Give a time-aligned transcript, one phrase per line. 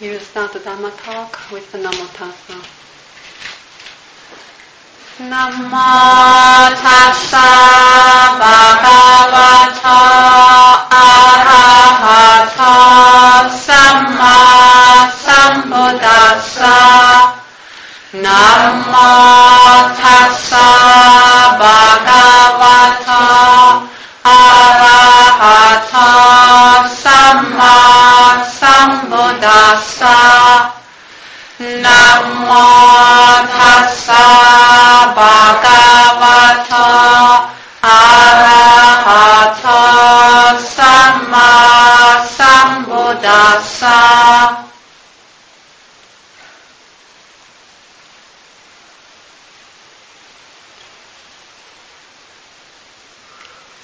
[0.00, 2.54] Will start the Dhamma talk with the Namo Tassa.
[5.28, 7.48] Namo Tassa
[8.40, 10.00] Bhagavato
[11.04, 12.72] Arahato
[13.60, 14.36] Samma
[15.20, 16.76] Sambuddhassa
[18.24, 19.12] Namo
[20.00, 20.66] Tassa
[21.60, 23.20] Bhagavato
[24.24, 25.19] Arahato
[27.02, 27.74] Samma
[28.58, 30.16] Sambuddhassa
[31.58, 32.66] Namo
[33.54, 34.24] Tassa
[35.14, 36.86] Bhagavato
[37.82, 39.78] Arahato
[40.74, 41.50] Samma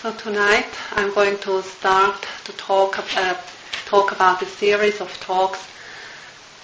[0.02, 3.36] So tonight I'm going to start to talk about, uh,
[3.84, 5.62] talk about a series of talks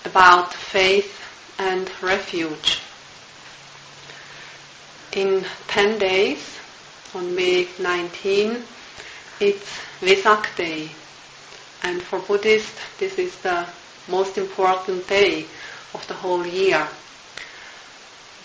[0.07, 1.21] about faith
[1.59, 2.81] and refuge.
[5.13, 6.59] In 10 days,
[7.15, 8.63] on May 19,
[9.39, 10.89] it's Vesak Day.
[11.83, 13.67] And for Buddhists, this is the
[14.09, 15.45] most important day
[15.93, 16.89] of the whole year.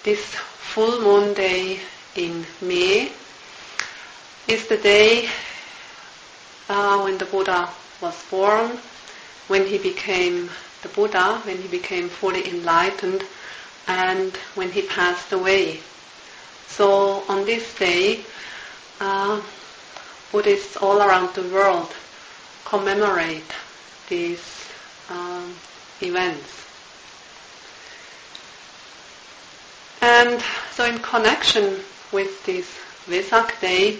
[0.03, 1.79] This full moon day
[2.15, 3.09] in May
[4.49, 5.29] is the day
[6.69, 7.69] uh, when the Buddha
[8.01, 8.77] was born,
[9.47, 10.49] when he became
[10.81, 13.23] the Buddha, when he became fully enlightened,
[13.87, 15.79] and when he passed away.
[16.67, 18.23] So on this day,
[18.99, 19.41] uh,
[20.31, 21.93] Buddhists all around the world
[22.65, 23.51] commemorate
[24.09, 24.67] these
[25.09, 25.53] um,
[26.01, 26.65] events.
[30.01, 30.41] And
[30.73, 31.79] so in connection
[32.11, 32.67] with this
[33.07, 33.97] Vesak day,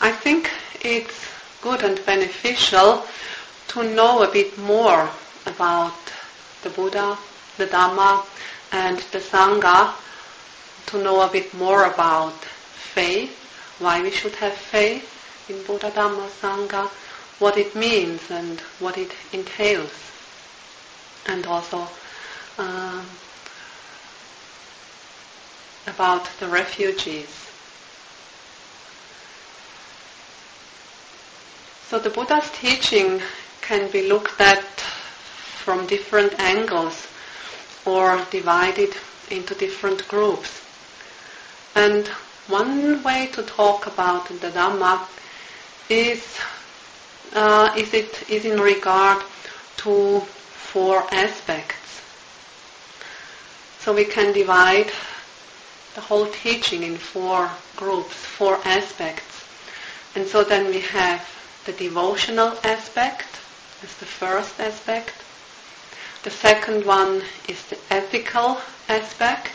[0.00, 0.50] I think
[0.86, 1.26] it's
[1.62, 3.04] good and beneficial
[3.68, 5.10] to know a bit more
[5.46, 5.94] about
[6.62, 7.18] the Buddha,
[7.58, 8.24] the Dhamma,
[8.72, 9.94] and the Sangha,
[10.86, 12.34] to know a bit more about
[12.94, 13.30] faith,
[13.80, 15.04] why we should have faith
[15.48, 16.88] in Buddha, Dhamma, Sangha,
[17.38, 19.92] what it means and what it entails,
[21.26, 21.86] and also
[22.58, 23.04] um,
[25.86, 27.55] about the refugees.
[31.88, 33.22] So the Buddha's teaching
[33.60, 34.64] can be looked at
[35.62, 37.06] from different angles
[37.84, 38.96] or divided
[39.30, 40.64] into different groups.
[41.76, 42.08] And
[42.48, 45.06] one way to talk about the Dhamma
[45.88, 46.40] is,
[47.34, 49.22] uh, is, it, is in regard
[49.76, 52.02] to four aspects.
[53.78, 54.90] So we can divide
[55.94, 59.44] the whole teaching in four groups, four aspects.
[60.16, 61.24] And so then we have
[61.66, 63.26] the devotional aspect
[63.82, 65.12] is the first aspect.
[66.22, 69.50] The second one is the ethical aspect.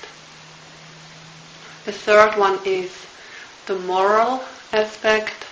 [1.86, 2.92] The third one is
[3.66, 5.46] the moral aspect.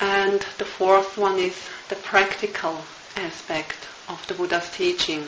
[0.00, 2.84] And the fourth one is the practical
[3.16, 5.26] aspect of the Buddha's teaching.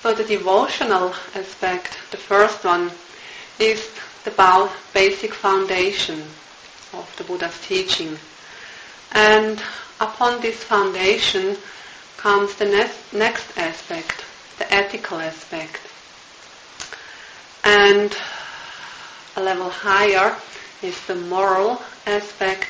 [0.00, 2.90] So the devotional aspect, the first one,
[3.58, 3.90] is
[4.24, 6.24] the basic foundation
[6.92, 8.18] of the Buddha's teaching.
[9.12, 9.62] And
[10.00, 11.56] upon this foundation
[12.16, 14.24] comes the next, next aspect,
[14.58, 15.80] the ethical aspect.
[17.64, 18.16] And
[19.36, 20.36] a level higher
[20.82, 22.68] is the moral aspect,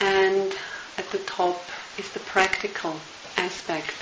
[0.00, 0.54] and
[0.98, 1.62] at the top
[1.98, 2.94] is the practical
[3.36, 3.94] aspect.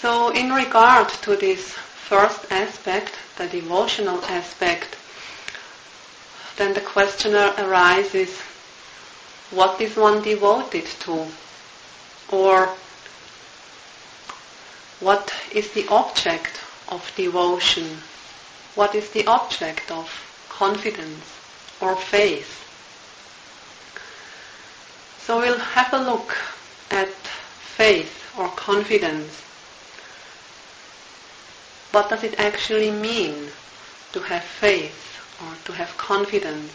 [0.00, 4.96] So in regard to this first aspect, the devotional aspect,
[6.62, 8.38] then the question arises,
[9.50, 11.26] what is one devoted to?
[12.30, 12.68] Or
[15.00, 17.98] what is the object of devotion?
[18.76, 20.06] What is the object of
[20.50, 21.24] confidence
[21.80, 22.60] or faith?
[25.18, 26.36] So we'll have a look
[26.92, 27.08] at
[27.76, 29.40] faith or confidence.
[31.90, 33.48] What does it actually mean
[34.12, 35.12] to have faith?
[35.40, 36.72] Or to have confidence.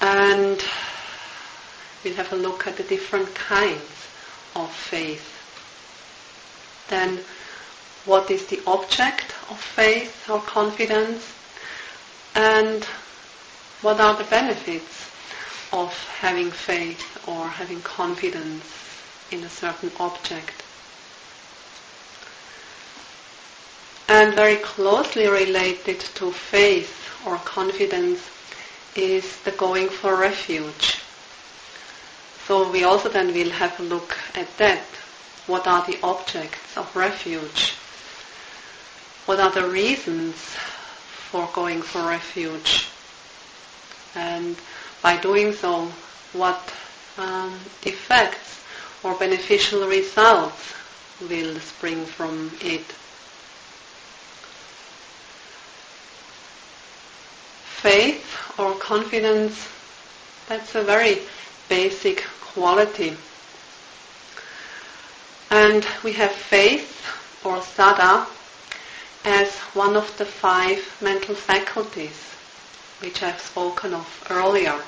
[0.00, 0.62] And
[2.04, 4.08] we'll have a look at the different kinds
[4.54, 5.34] of faith.
[6.88, 7.20] Then
[8.04, 11.26] what is the object of faith or confidence?
[12.34, 12.84] And
[13.82, 15.10] what are the benefits
[15.72, 18.64] of having faith or having confidence
[19.30, 20.62] in a certain object?
[24.08, 28.30] And very closely related to faith or confidence
[28.96, 30.98] is the going for refuge.
[32.46, 34.84] So we also then will have a look at that.
[35.46, 37.74] What are the objects of refuge?
[39.26, 42.88] What are the reasons for going for refuge?
[44.14, 44.56] And
[45.02, 45.92] by doing so,
[46.32, 46.72] what
[47.18, 47.52] um,
[47.84, 48.64] effects
[49.02, 50.72] or beneficial results
[51.20, 52.84] will spring from it?
[57.88, 59.66] Faith or confidence,
[60.46, 61.20] that's a very
[61.70, 63.16] basic quality.
[65.50, 67.02] And we have faith
[67.46, 68.26] or saddha
[69.24, 72.34] as one of the five mental faculties
[73.00, 74.78] which I've spoken of earlier.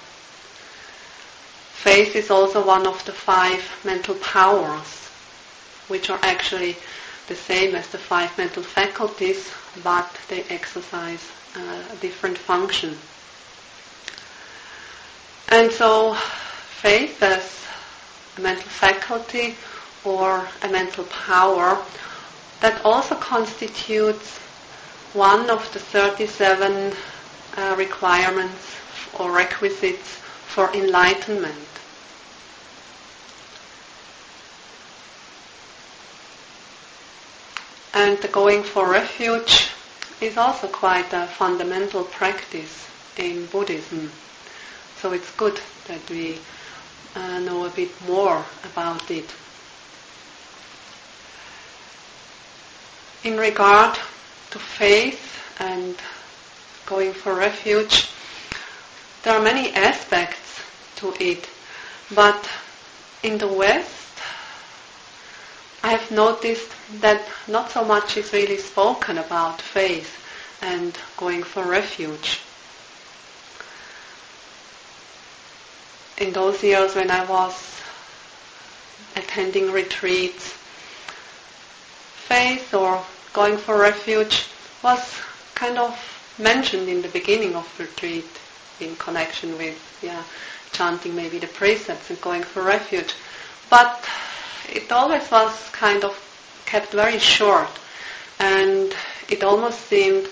[1.73, 5.09] Faith is also one of the five mental powers,
[5.89, 6.77] which are actually
[7.29, 9.53] the same as the five mental faculties,
[9.83, 12.97] but they exercise a different function.
[15.49, 17.67] And so, faith as
[18.37, 19.57] a mental faculty
[20.05, 21.85] or a mental power
[22.61, 24.39] that also constitutes
[25.13, 26.93] one of the 37
[27.57, 28.77] uh, requirements
[29.19, 30.09] or requisites
[30.47, 31.57] for enlightenment.
[37.95, 39.71] And going for refuge
[40.21, 44.11] is also quite a fundamental practice in Buddhism.
[44.97, 46.39] So it's good that we
[47.17, 49.29] uh, know a bit more about it.
[53.25, 53.99] In regard
[54.51, 55.97] to faith and
[56.91, 58.09] going for refuge.
[59.23, 60.61] There are many aspects
[60.97, 61.49] to it,
[62.13, 62.51] but
[63.23, 64.00] in the West,
[65.83, 70.19] I have noticed that not so much is really spoken about faith
[70.63, 72.41] and going for refuge.
[76.19, 77.81] In those years when I was
[79.17, 80.53] attending retreats,
[82.29, 83.03] faith or
[83.33, 84.47] going for refuge
[84.83, 85.19] was
[85.55, 85.97] kind of
[86.39, 88.27] mentioned in the beginning of retreat
[88.81, 90.23] in connection with yeah,
[90.73, 93.15] chanting maybe the precepts and going for refuge.
[93.71, 94.07] But
[94.75, 96.15] it always was kind of
[96.67, 97.69] kept very short
[98.39, 98.95] and
[99.29, 100.29] it almost seemed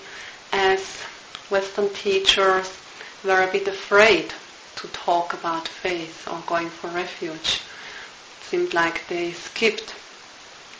[0.51, 1.01] as
[1.49, 2.77] Western teachers
[3.23, 4.33] were a bit afraid
[4.75, 7.61] to talk about faith or going for refuge.
[8.39, 9.93] It seemed like they skipped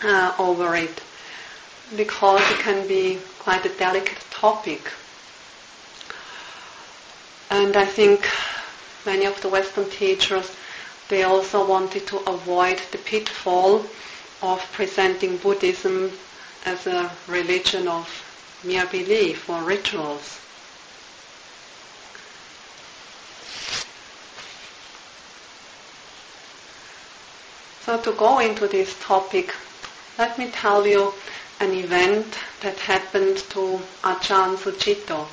[0.04, 1.02] uh, over it
[1.96, 4.90] because it can be quite a delicate topic
[7.52, 8.28] and I think
[9.06, 10.56] many of the Western teachers,
[11.10, 13.84] they also wanted to avoid the pitfall
[14.42, 16.12] of presenting Buddhism
[16.66, 18.08] as a religion of
[18.64, 20.40] mere belief or rituals.
[27.84, 29.52] So to go into this topic,
[30.20, 31.12] let me tell you
[31.60, 35.26] an event that happened to Ajahn Sucitto.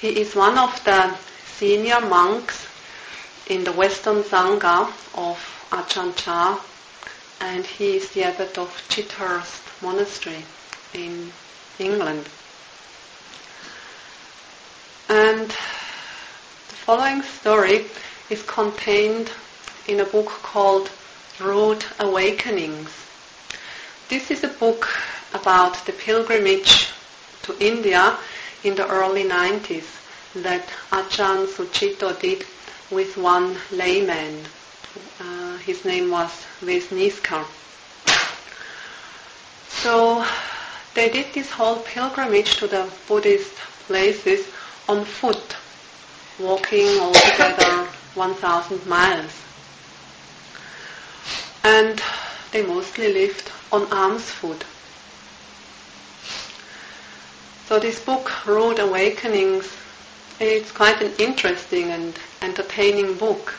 [0.00, 1.14] He is one of the
[1.58, 2.66] senior monks
[3.48, 5.38] in the Western Sangha of
[5.70, 6.58] Ajahn Chah
[7.40, 10.42] and he is the abbot of Chithurst Monastery
[10.94, 11.30] in
[11.78, 12.26] England.
[15.10, 17.86] And the following story
[18.30, 19.30] is contained
[19.86, 20.90] in a book called
[21.38, 22.90] Rude Awakenings.
[24.08, 24.88] This is a book
[25.34, 26.88] about the pilgrimage
[27.42, 28.16] to India
[28.62, 29.84] in the early 90s
[30.36, 32.46] that Ajahn Sucitto did
[32.90, 34.44] with one layman.
[35.20, 36.30] Uh, his name was
[36.62, 37.46] Nick Scott.
[39.68, 40.24] So
[40.94, 43.54] they did this whole pilgrimage to the Buddhist
[43.86, 44.46] places
[44.88, 45.56] on foot,
[46.38, 49.42] walking altogether 1,000 miles.
[51.64, 52.02] And
[52.52, 54.64] they mostly lived on alms food.
[57.66, 59.66] So this book, Rude Awakenings,
[60.40, 63.54] it's quite an interesting and entertaining book.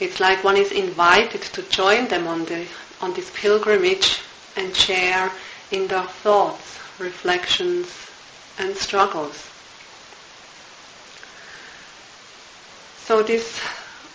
[0.00, 2.66] It's like one is invited to join them on the
[3.00, 4.20] on this pilgrimage
[4.56, 5.30] and share
[5.70, 7.88] in their thoughts, reflections,
[8.58, 9.48] and struggles.
[12.98, 13.58] So this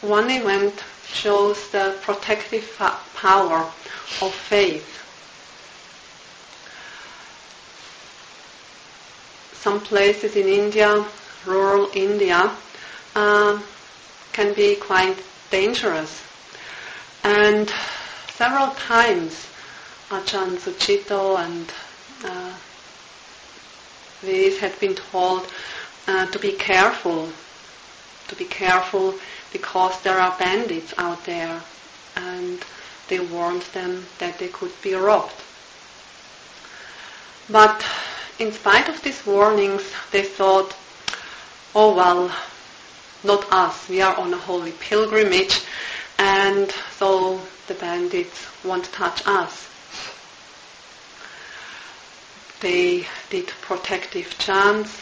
[0.01, 2.75] one event shows the protective
[3.15, 3.59] power
[4.21, 5.03] of faith
[9.63, 11.05] some places in India,
[11.45, 12.51] rural India,
[13.15, 13.61] uh,
[14.33, 15.17] can be quite
[15.51, 16.23] dangerous.
[17.23, 17.71] And
[18.31, 19.47] several times
[20.09, 21.71] Ajahn Sucitto and
[22.25, 22.53] uh,
[24.21, 25.47] these had been told
[26.07, 27.29] uh, to be careful,
[28.27, 29.15] to be careful
[29.51, 31.61] because there are bandits out there
[32.15, 32.63] and
[33.09, 35.33] they warned them that they could be robbed.
[37.49, 37.85] But
[38.39, 40.75] in spite of these warnings, they thought,
[41.75, 42.35] oh well,
[43.23, 45.61] not us, we are on a holy pilgrimage
[46.19, 49.69] and so the bandits won't touch us.
[52.61, 55.01] They did protective chants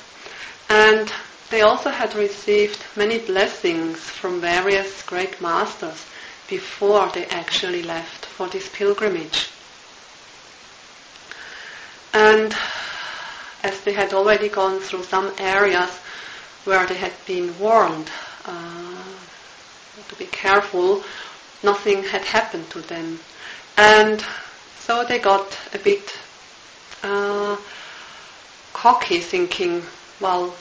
[0.70, 1.12] and
[1.50, 6.06] they also had received many blessings from various great masters
[6.48, 9.50] before they actually left for this pilgrimage.
[12.14, 12.56] And
[13.64, 16.00] as they had already gone through some areas
[16.66, 18.10] where they had been warned
[18.46, 19.04] uh,
[20.08, 21.04] to be careful,
[21.64, 23.20] nothing had happened to them.
[23.78, 24.24] And
[24.80, 26.18] so they got a bit
[27.04, 27.58] uh,
[28.74, 29.82] cocky, thinking,
[30.20, 30.54] well,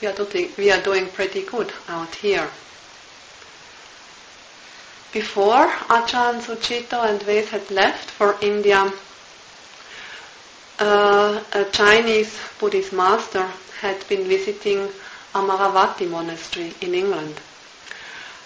[0.00, 2.48] we are, doing, we are doing pretty good out here.
[5.12, 8.90] Before Ajahn Sucitto and Veda had left for India,
[10.78, 13.46] uh, a Chinese Buddhist master
[13.80, 14.88] had been visiting
[15.34, 17.40] Amaravati monastery in England.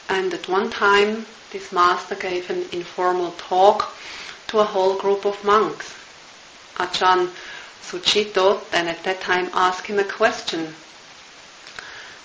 [0.08, 3.94] And at one time, this master gave an informal talk
[4.48, 5.94] to a whole group of monks.
[6.76, 7.30] Ajahn
[7.82, 10.74] Sucitto then at that time asked him a question.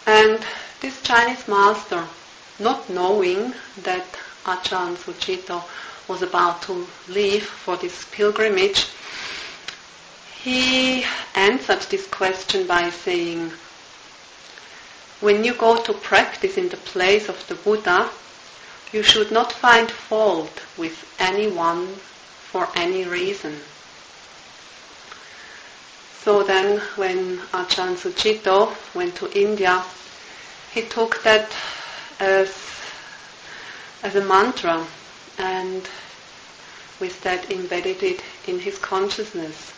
[0.05, 0.43] And
[0.81, 2.05] this Chinese master,
[2.59, 4.05] not knowing that
[4.45, 5.63] Ajahn Sucitto
[6.07, 8.87] was about to leave for this pilgrimage,
[10.41, 13.51] he answered this question by saying,
[15.21, 18.09] when you go to practice in the place of the Buddha,
[18.93, 21.88] you should not find fault with anyone
[22.51, 23.55] for any reason.
[26.23, 29.83] So then when Ajahn Sucitto went to India,
[30.73, 31.55] he took that
[32.19, 32.53] as,
[34.03, 34.85] as a mantra
[35.38, 35.88] and
[36.99, 39.73] with that embedded it in his consciousness.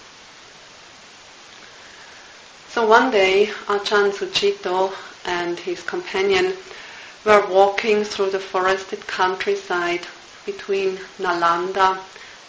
[2.88, 4.92] One day, Ajahn Sucitto
[5.26, 6.58] and his companion
[7.24, 10.08] were walking through the forested countryside
[10.48, 12.00] between Nalanda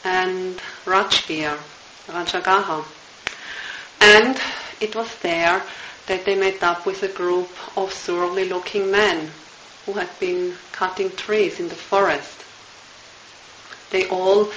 [0.04, 1.58] and Rajgir,
[2.08, 2.82] Rajagaha.
[4.00, 4.40] And
[4.80, 5.62] it was there
[6.06, 9.30] that they met up with a group of surly looking men
[9.84, 12.42] who had been cutting trees in the forest.
[13.90, 14.50] They all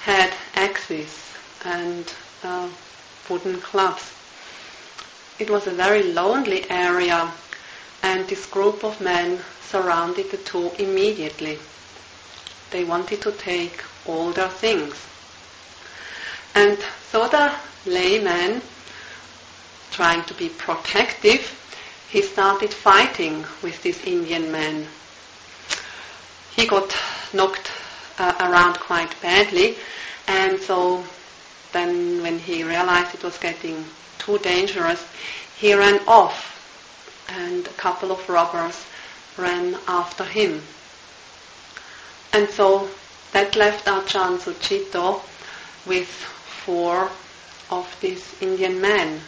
[0.00, 1.32] had axes
[1.64, 2.12] and
[2.44, 2.68] uh,
[3.30, 4.12] wooden clubs.
[5.38, 7.32] It was a very lonely area,
[8.02, 11.58] and this group of men surrounded the two immediately.
[12.70, 14.94] They wanted to take all their things.
[16.54, 16.78] And
[17.10, 17.52] so the
[17.86, 18.62] layman,
[19.90, 21.58] trying to be protective,
[22.10, 24.86] he started fighting with this Indian man.
[26.54, 26.94] He got
[27.32, 27.72] knocked
[28.18, 29.76] uh, around quite badly,
[30.28, 31.04] and so
[31.72, 33.84] then when he realized it was getting
[34.24, 35.04] too dangerous,
[35.58, 36.52] he ran off
[37.28, 38.84] and a couple of robbers
[39.36, 40.62] ran after him.
[42.32, 42.88] And so
[43.32, 45.20] that left Ajahn Sucitto
[45.86, 47.10] with four
[47.70, 49.20] of these Indian men.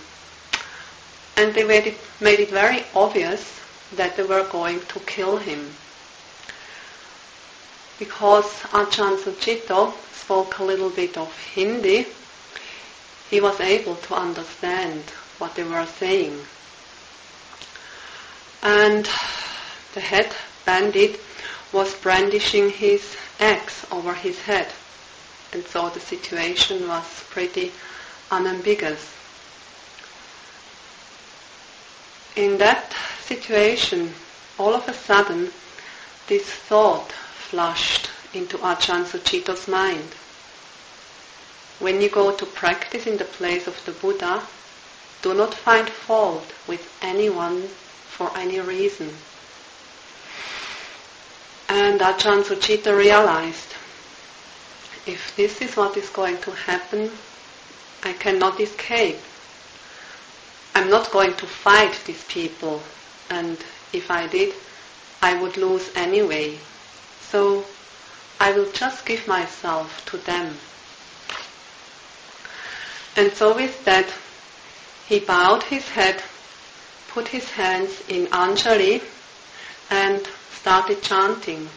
[1.37, 3.61] And they made it, made it very obvious
[3.97, 5.71] that they were going to kill him.
[7.99, 12.07] Because Ajahn Sucitto spoke a little bit of Hindi,
[13.35, 15.03] he was able to understand
[15.39, 16.39] what they were saying.
[18.63, 19.05] And
[19.93, 20.33] the head
[20.65, 21.19] bandit
[21.73, 24.69] was brandishing his axe over his head.
[25.53, 27.73] And so the situation was pretty
[28.31, 29.13] unambiguous.
[32.37, 34.15] In that situation,
[34.61, 35.51] all of a sudden,
[36.29, 40.15] this thought flashed into Ajahn Sucitto's mind.
[41.81, 44.43] When you go to practice in the place of the Buddha,
[45.23, 49.11] do not find fault with anyone for any reason.
[51.69, 53.75] And Ajahn Sucitto realized,
[55.07, 57.11] if this is what is going to happen,
[58.05, 59.19] I cannot escape.
[60.75, 62.83] I'm not going to fight these people,
[63.31, 63.57] and
[63.93, 64.55] if I did,
[65.23, 66.59] I would lose anyway.
[67.31, 67.65] So
[68.39, 70.55] I will just give myself to them.
[73.17, 74.13] And so with that,
[75.09, 76.21] he bowed his head,
[77.09, 79.03] put his hands in Anjali,
[79.91, 81.69] and started chanting.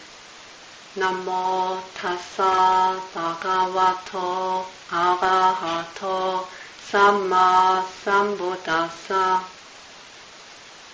[0.95, 6.47] Namo tassa bhagavato arahato
[6.89, 9.43] samma sambuddhassa.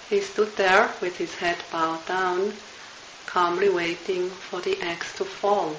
[0.09, 2.53] he stood there with his head bowed down,
[3.27, 5.73] calmly waiting for the axe to fall.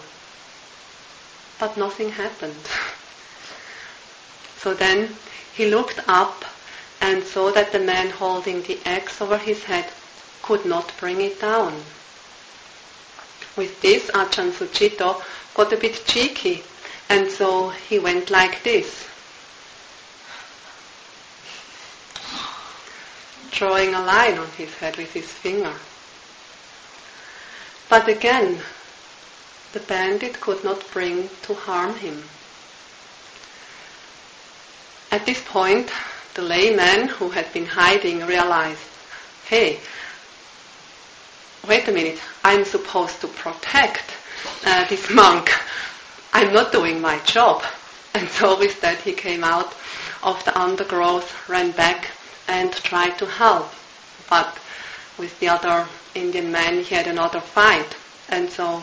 [1.58, 2.66] But nothing happened.
[4.64, 5.14] so then
[5.54, 6.42] he looked up
[6.98, 9.84] and saw that the man holding the axe over his head
[10.40, 11.74] could not bring it down.
[13.58, 15.22] With this, Ajahn Sucitto
[15.54, 16.62] got a bit cheeky,
[17.10, 19.06] and so he went like this.
[23.50, 25.72] drawing a line on his head with his finger.
[27.88, 28.60] But again,
[29.72, 32.24] the bandit could not bring to harm him.
[35.14, 35.92] At this point,
[36.34, 38.82] the layman who had been hiding realized,
[39.44, 39.78] hey,
[41.68, 44.10] wait a minute, I'm supposed to protect
[44.66, 45.52] uh, this monk.
[46.32, 47.62] I'm not doing my job.
[48.14, 49.72] And so with that he came out
[50.24, 52.10] of the undergrowth, ran back
[52.48, 53.70] and tried to help.
[54.28, 54.58] But
[55.16, 57.96] with the other Indian man, he had another fight.
[58.30, 58.82] And so,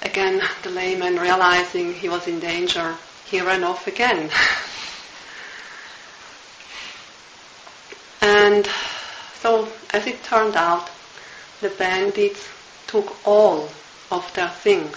[0.00, 4.30] again, the layman, realizing he was in danger, he ran off again.
[8.44, 8.66] and
[9.40, 10.90] so, as it turned out,
[11.60, 12.48] the bandits
[12.86, 13.68] took all
[14.10, 14.96] of their things.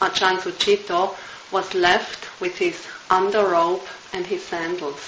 [0.00, 1.14] Ajahn Sucitto
[1.52, 5.00] was left with his underrobe and his sandals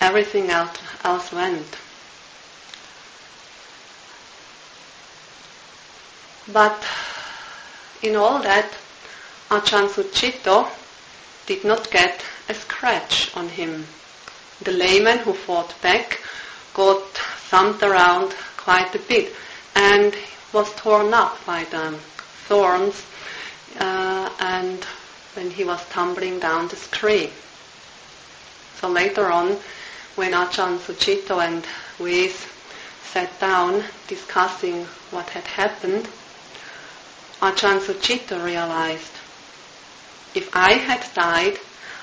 [0.00, 1.76] everything else, else went.
[6.52, 6.84] But
[8.02, 8.72] in all that,
[9.50, 10.68] Ajahn Sucitto
[11.46, 13.86] did not get a scratch on him.
[14.62, 16.20] The layman who fought back
[16.74, 17.02] got
[17.48, 19.34] thumped around quite a bit
[19.74, 20.14] and
[20.52, 21.98] was torn up by the
[22.46, 23.04] thorns
[23.78, 24.84] uh, and
[25.34, 27.30] when he was tumbling down the tree.
[28.80, 29.58] So later on,
[30.16, 31.64] when Ajahn Sucitto and
[31.98, 32.46] Weiss
[33.04, 36.08] sat down discussing what had happened,
[37.40, 39.12] Ajahn Sucitto realized,
[40.34, 41.58] if I had died,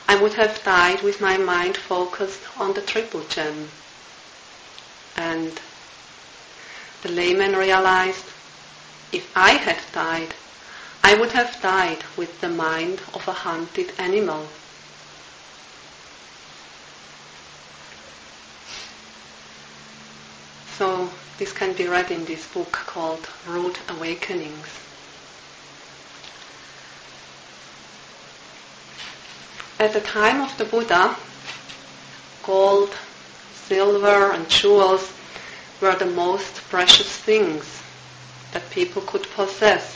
[0.10, 3.70] I would have died with my mind focused on the triple gem.
[5.18, 5.60] And
[7.04, 8.26] the layman realized,
[9.12, 10.34] if I had died,
[11.04, 14.48] I would have died with the mind of a hunted animal.
[20.78, 24.87] So this can be read in this book called Rude Awakenings.
[29.80, 31.16] At the time of the Buddha,
[32.44, 32.96] gold,
[33.54, 35.14] silver, and jewels
[35.80, 37.84] were the most precious things
[38.54, 39.96] that people could possess.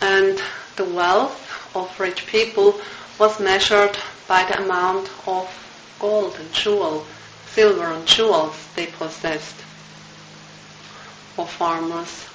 [0.00, 0.40] And
[0.76, 2.80] the wealth of rich people
[3.18, 5.48] was measured by the amount of
[6.00, 7.06] gold and jewel
[7.48, 9.56] silver and jewels they possessed.
[11.34, 12.26] For farmers,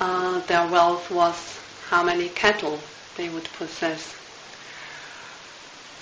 [0.00, 2.80] uh, their wealth was how many cattle
[3.16, 4.19] they would possess.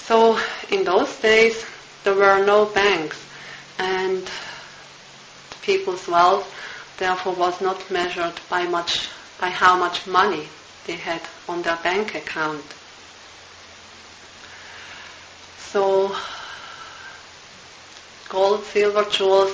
[0.08, 0.40] So
[0.70, 1.66] in those days,
[2.02, 3.22] there were no banks,
[3.78, 4.26] and
[5.60, 6.48] people's wealth
[6.96, 10.48] therefore was not measured by much by how much money
[10.86, 12.64] they had on their bank account.
[15.58, 16.16] So
[18.30, 19.52] gold, silver, jewels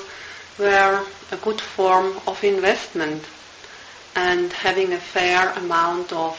[0.57, 3.25] were a good form of investment
[4.14, 6.38] and having a fair amount of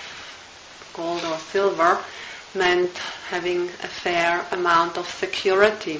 [0.93, 2.01] gold or silver
[2.55, 2.97] meant
[3.29, 5.99] having a fair amount of security.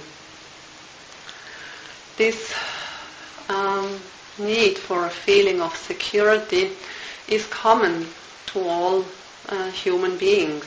[2.18, 2.54] This
[3.50, 4.00] um,
[4.40, 6.72] need for a feeling of security
[7.28, 8.08] is common
[8.48, 9.06] to all
[9.50, 10.66] uh, human beings.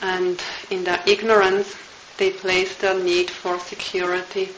[0.00, 1.76] And in their ignorance,
[2.16, 4.48] they place their need for security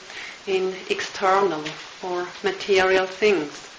[0.46, 1.64] in external
[2.02, 3.71] or material things.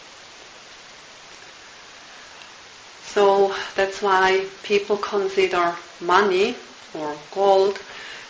[3.14, 6.56] So that's why people consider money
[6.94, 7.80] or gold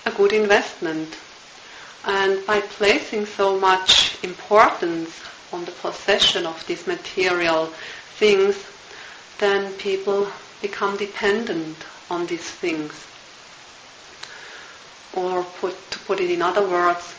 [0.06, 1.18] a good investment.
[2.06, 5.22] And by placing so much importance
[5.54, 7.68] on the possession of these material
[8.18, 8.58] things,
[9.40, 10.28] then people
[10.62, 11.78] become dependent
[12.10, 13.08] on these things
[15.16, 17.14] or put, to put it in other words,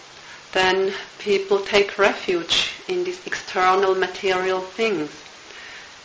[0.53, 5.11] then people take refuge in these external material things,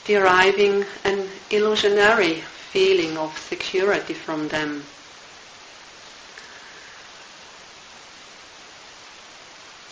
[0.09, 2.41] deriving an illusionary
[2.73, 4.83] feeling of security from them.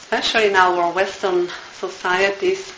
[0.02, 2.74] Especially in our Western societies,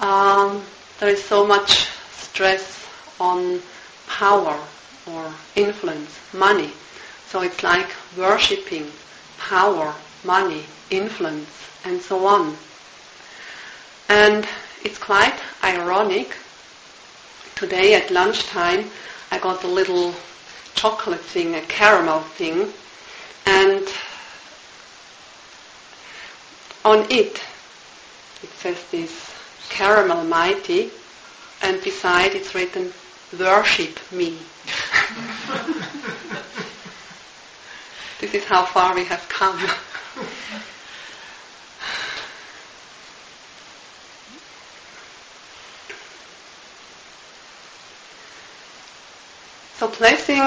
[0.00, 0.62] um,
[0.98, 2.86] there is so much stress
[3.18, 3.62] on
[4.06, 4.60] power
[5.06, 6.70] or influence, money.
[7.28, 8.92] So it's like worshipping
[9.38, 11.48] power money, influence,
[11.86, 12.54] and so on.
[14.10, 14.46] And
[14.84, 16.34] it's quite ironic.
[17.56, 18.90] Today at lunchtime,
[19.30, 20.14] I got a little
[20.74, 22.72] chocolate thing, a caramel thing,
[23.46, 23.86] and
[26.84, 27.42] on it,
[28.42, 29.34] it says this
[29.68, 30.90] caramel mighty,
[31.62, 32.92] and beside it's written,
[33.38, 34.30] worship me.
[38.20, 39.60] this is how far we have come.
[49.80, 50.42] so placing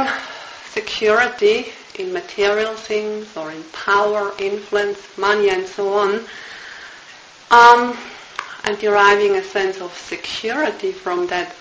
[0.66, 6.24] security in material things or in power, influence, money and so on,
[7.50, 7.98] um,
[8.66, 11.56] and deriving a sense of security from that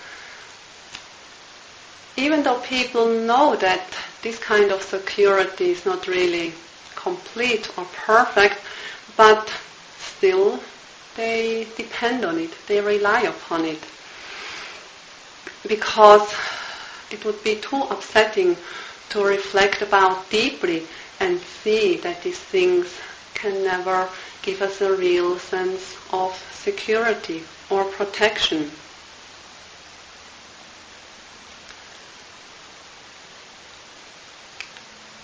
[2.19, 3.87] even though people know that
[4.21, 6.53] this kind of security is not really
[6.95, 8.61] complete or perfect,
[9.17, 9.51] but
[9.97, 10.61] still
[11.17, 13.83] they depend on it, they rely upon it.
[15.67, 16.35] Because
[17.13, 18.57] it would be too upsetting
[19.11, 20.87] to reflect about deeply
[21.21, 22.89] and see that these things
[23.35, 24.09] can never
[24.43, 28.71] give us a real sense of security or protection.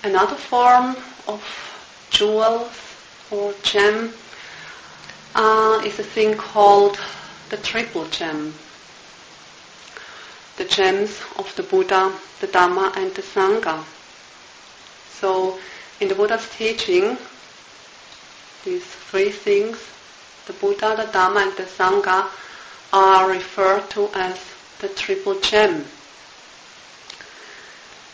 [0.02, 0.96] Another form
[1.26, 1.42] of
[2.10, 2.96] jewels
[3.30, 4.12] or gem
[5.34, 6.98] uh, is a thing called
[7.50, 8.54] the triple gem.
[10.58, 13.84] The gems of the Buddha, the Dhamma and the Sangha.
[15.10, 15.58] So
[16.00, 17.16] in the Buddha's teaching,
[18.64, 19.78] these three things,
[20.46, 22.28] the Buddha, the Dhamma and the Sangha,
[22.92, 24.38] are referred to as
[24.80, 25.84] the triple gem.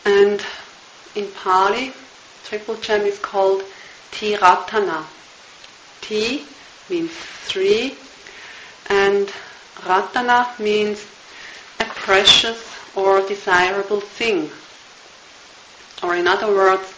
[0.05, 0.45] And
[1.15, 1.93] in Pali,
[2.45, 3.65] triple gem is called
[4.13, 5.05] Tiratana.
[6.03, 6.45] Ti
[6.91, 7.97] means three,
[8.91, 9.33] and
[9.77, 11.07] Ratana means
[12.05, 12.61] precious
[12.95, 14.51] or desirable thing.
[16.03, 16.93] Or in other words,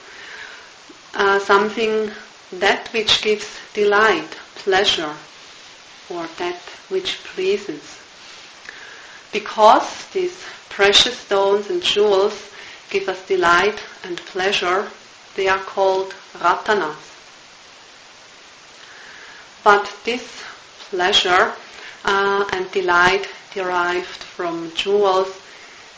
[1.14, 2.10] uh, something
[2.52, 5.14] that which gives delight, pleasure,
[6.10, 8.02] or that which pleases.
[9.32, 12.52] Because these precious stones and jewels
[12.90, 14.88] give us delight and pleasure,
[15.36, 17.04] they are called ratanas.
[19.62, 20.42] But this
[20.90, 21.54] pleasure
[22.04, 25.40] uh, and delight derived from jewels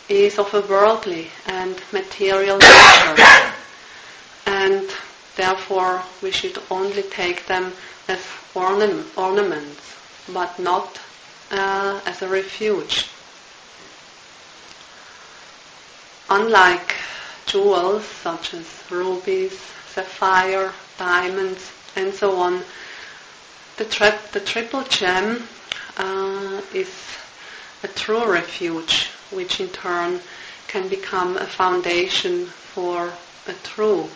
[0.09, 3.53] is of a worldly and material nature.
[4.47, 4.91] and
[5.37, 7.73] therefore we should only take them
[8.09, 8.21] as
[8.55, 9.97] ornam- ornaments,
[10.33, 11.01] but not
[11.51, 13.07] uh, as a refuge.
[16.31, 16.95] Unlike
[17.47, 19.59] jewels such as rubies,
[19.89, 22.63] sapphire, diamonds, and so on,
[23.77, 25.43] the, tri- the triple gem
[25.97, 26.91] uh, is
[27.83, 30.21] a true refuge, which in turn
[30.67, 33.13] can become a foundation for
[33.47, 34.09] a true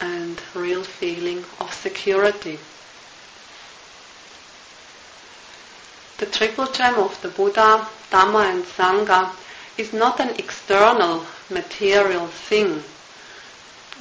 [0.00, 2.58] and real feeling of security.
[6.18, 9.32] The triple gem of the Buddha, Dhamma and Sangha
[9.76, 12.82] is not an external material thing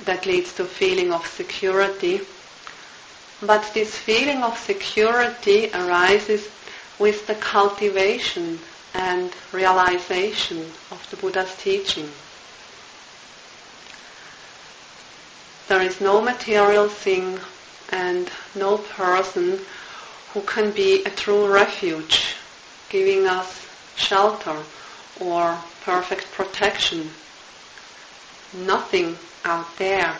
[0.05, 2.21] that leads to feeling of security,
[3.41, 6.47] but this feeling of security arises
[6.99, 8.59] with the cultivation
[8.93, 10.59] and realization
[10.91, 12.09] of the Buddha's teaching.
[15.67, 17.39] There is no material thing
[17.89, 19.59] and no person
[20.33, 22.35] who can be a true refuge,
[22.89, 24.57] giving us shelter
[25.19, 27.09] or perfect protection
[28.53, 30.17] nothing out there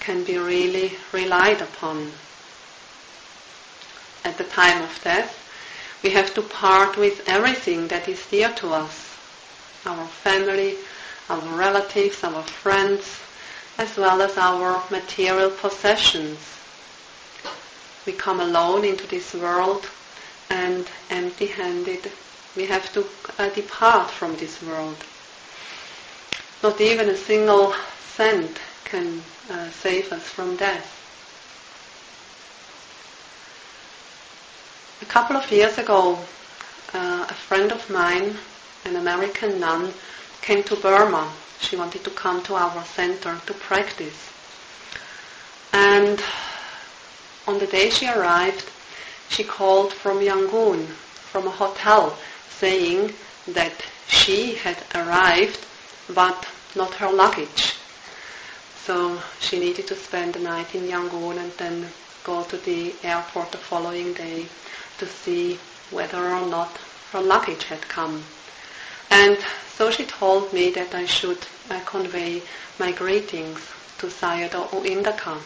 [0.00, 2.12] can be really relied upon.
[4.24, 5.43] At the time of death,
[6.04, 9.10] we have to part with everything that is dear to us
[9.86, 10.76] our family,
[11.28, 13.20] our relatives, our friends,
[13.78, 16.38] as well as our material possessions.
[18.06, 19.88] We come alone into this world
[20.50, 22.10] and empty handed.
[22.56, 23.06] We have to
[23.38, 24.96] uh, depart from this world.
[26.62, 27.74] Not even a single
[28.14, 31.03] cent can uh, save us from death.
[35.02, 36.18] A couple of years ago,
[36.92, 38.36] uh, a friend of mine,
[38.84, 39.92] an American nun,
[40.40, 41.32] came to Burma.
[41.60, 44.30] She wanted to come to our center to practice.
[45.72, 46.22] And
[47.48, 48.70] on the day she arrived,
[49.28, 52.16] she called from Yangon, from a hotel,
[52.48, 53.12] saying
[53.48, 55.66] that she had arrived,
[56.08, 57.74] but not her luggage.
[58.76, 61.88] So she needed to spend the night in Yangon and then
[62.24, 64.46] go to the airport the following day
[64.98, 65.58] to see
[65.90, 66.70] whether or not
[67.12, 68.24] her luggage had come.
[69.10, 69.38] And
[69.76, 71.38] so she told me that I should
[71.70, 72.42] uh, convey
[72.78, 73.60] my greetings
[73.98, 75.38] to Sayadaw U Indaka.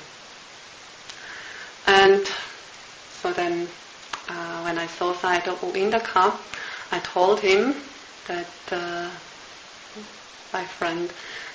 [1.86, 2.26] And
[3.20, 3.68] so then
[4.28, 6.38] uh, when I saw Sayadaw U Indaka,
[6.92, 7.74] I told him
[8.28, 9.10] that uh,
[10.52, 11.12] my friend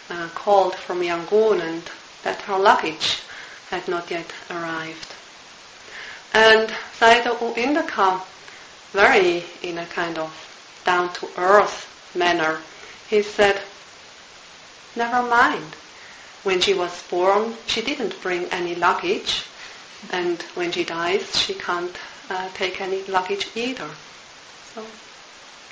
[0.09, 1.83] uh, called from Yangon and
[2.23, 3.21] that her luggage
[3.69, 5.12] had not yet arrived.
[6.33, 6.69] And
[6.99, 8.21] Sayadaw U Indaka,
[8.91, 10.31] very in a kind of
[10.83, 12.59] down-to-earth manner,
[13.09, 13.61] he said,
[14.95, 15.75] never mind.
[16.43, 19.43] When she was born, she didn't bring any luggage,
[20.11, 21.95] and when she dies, she can't
[22.29, 23.89] uh, take any luggage either.
[24.73, 24.83] So,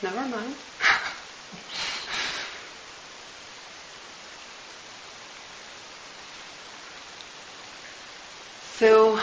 [0.04, 0.54] never mind.
[8.78, 9.20] so,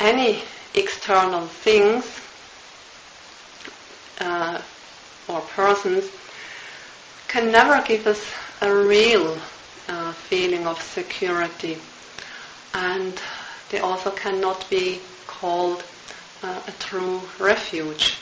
[0.00, 0.42] any
[0.74, 2.20] external things
[4.20, 4.60] uh,
[5.28, 6.10] or persons
[7.28, 8.32] can never give us
[8.62, 9.38] a real
[9.88, 11.76] uh, feeling of security
[12.74, 13.20] and
[13.70, 15.82] they also cannot be called
[16.42, 18.16] uh, a true refuge.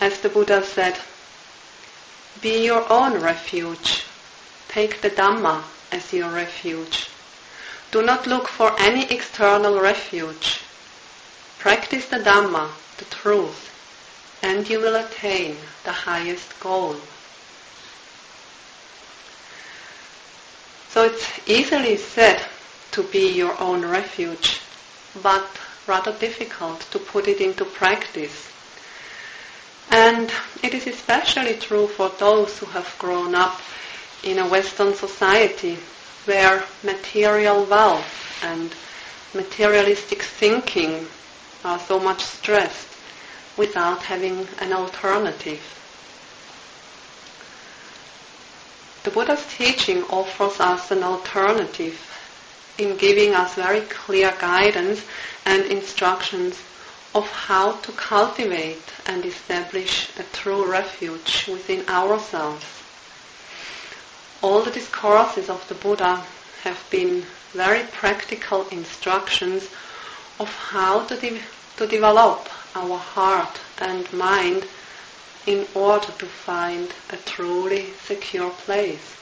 [0.00, 0.98] As the Buddha said,
[2.40, 4.02] be your own refuge.
[4.68, 7.11] Take the Dhamma as your refuge.
[7.92, 10.60] Do not look for any external refuge.
[11.58, 13.68] Practice the Dhamma, the truth,
[14.42, 16.96] and you will attain the highest goal.
[20.88, 22.42] So it's easily said
[22.92, 24.60] to be your own refuge,
[25.22, 25.46] but
[25.86, 28.50] rather difficult to put it into practice.
[29.90, 33.60] And it is especially true for those who have grown up
[34.22, 35.76] in a Western society
[36.24, 38.74] where material wealth and
[39.34, 41.06] materialistic thinking
[41.64, 42.88] are so much stressed
[43.56, 45.60] without having an alternative.
[49.04, 51.98] The Buddha's teaching offers us an alternative
[52.78, 55.04] in giving us very clear guidance
[55.44, 56.60] and instructions
[57.14, 62.81] of how to cultivate and establish a true refuge within ourselves.
[64.42, 66.26] All the discourses of the Buddha
[66.64, 69.68] have been very practical instructions
[70.40, 71.40] of how to, de-
[71.76, 74.66] to develop our heart and mind
[75.46, 79.14] in order to find a truly secure place.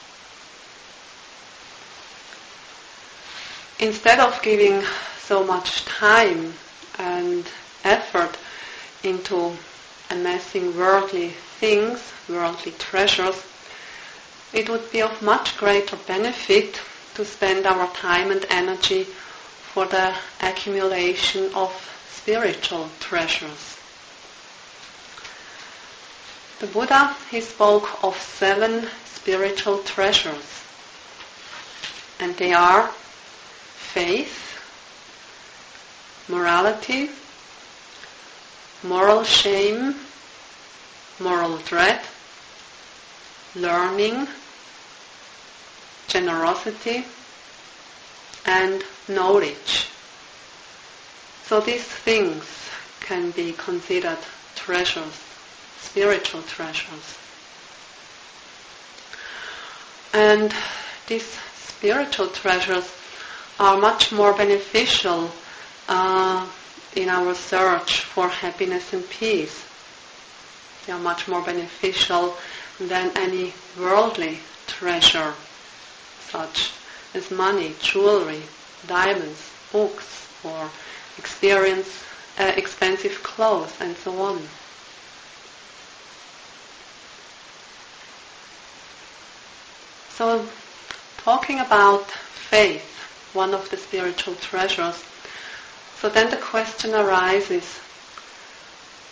[3.79, 4.81] Instead of giving
[5.19, 6.53] so much time
[6.97, 7.45] and
[7.83, 8.37] effort
[9.03, 9.55] into
[10.09, 11.29] amassing worldly
[11.59, 13.43] things, worldly treasures,
[14.53, 16.79] it would be of much greater benefit
[17.15, 21.71] to spend our time and energy for the accumulation of
[22.09, 23.77] spiritual treasures.
[26.59, 30.61] The Buddha, he spoke of seven spiritual treasures.
[32.19, 32.87] And they are
[33.93, 34.59] faith,
[36.29, 37.09] morality,
[38.83, 39.95] moral shame,
[41.19, 42.01] moral dread,
[43.55, 44.27] learning,
[46.07, 47.05] generosity,
[48.45, 49.87] and knowledge.
[51.43, 52.45] So these things
[53.01, 54.17] can be considered
[54.55, 55.19] treasures,
[55.79, 57.17] spiritual treasures.
[60.13, 60.53] And
[61.07, 62.89] these spiritual treasures
[63.59, 65.29] are much more beneficial
[65.87, 66.47] uh,
[66.95, 69.65] in our search for happiness and peace.
[70.85, 72.35] They are much more beneficial
[72.87, 75.33] than any worldly treasure,
[76.19, 76.71] such
[77.13, 78.41] as money, jewelry,
[78.87, 80.69] diamonds, books, or
[81.17, 82.03] experience
[82.39, 84.41] uh, expensive clothes, and so on.
[90.09, 90.45] So,
[91.17, 92.85] talking about faith,
[93.33, 95.03] one of the spiritual treasures,
[95.97, 97.77] so then the question arises,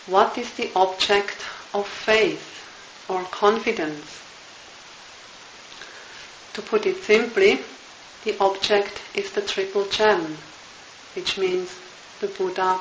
[0.07, 1.37] what is the object
[1.73, 2.59] of faith
[3.09, 4.21] or confidence?
[6.53, 7.59] To put it simply,
[8.23, 10.37] the object is the triple gem,
[11.15, 11.73] which means
[12.19, 12.79] the Buddha,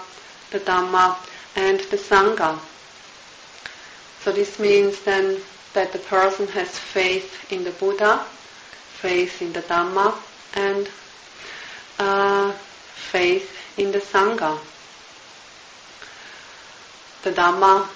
[0.51, 1.17] the Dhamma,
[1.57, 2.59] and the Sangha.
[4.21, 5.41] So this means then
[5.75, 8.25] that the person has faith in the Buddha,
[9.01, 10.15] faith in the Dhamma,
[10.55, 10.89] and
[11.99, 14.59] uh, faith in the Sangha.
[17.23, 17.89] The Dhamma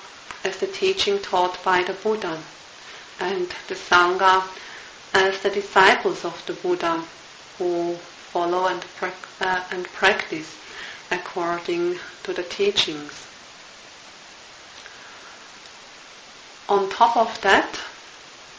[0.45, 2.43] as the teaching taught by the Buddha,
[3.21, 4.43] and the Sangha
[5.15, 7.05] as the disciples of the Buddha
[7.59, 7.97] who
[8.33, 8.85] follow and,
[9.41, 10.57] uh, and practice
[11.11, 13.27] according to the teachings.
[16.69, 17.79] On top of that,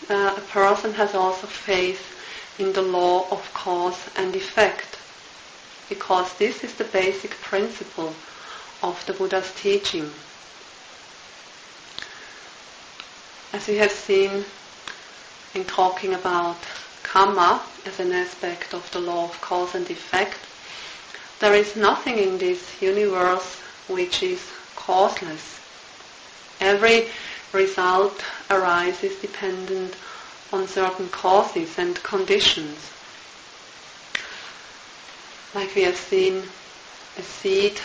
[0.10, 2.16] uh, a person has also faith
[2.60, 5.00] in the law of cause and effect,
[5.90, 8.14] because this is the basic principle
[8.84, 10.12] of the Buddha's teaching.
[13.54, 14.44] As we have seen
[15.54, 16.58] in talking about
[17.04, 20.40] karma as an aspect of the law of cause and effect,
[21.40, 24.42] there is nothing in this universe which is
[24.76, 25.60] causeless.
[26.62, 27.10] Every
[27.54, 29.96] result arises dependent
[30.52, 32.90] on certain causes and conditions.
[35.54, 36.42] Like we have seen,
[37.20, 37.80] a seed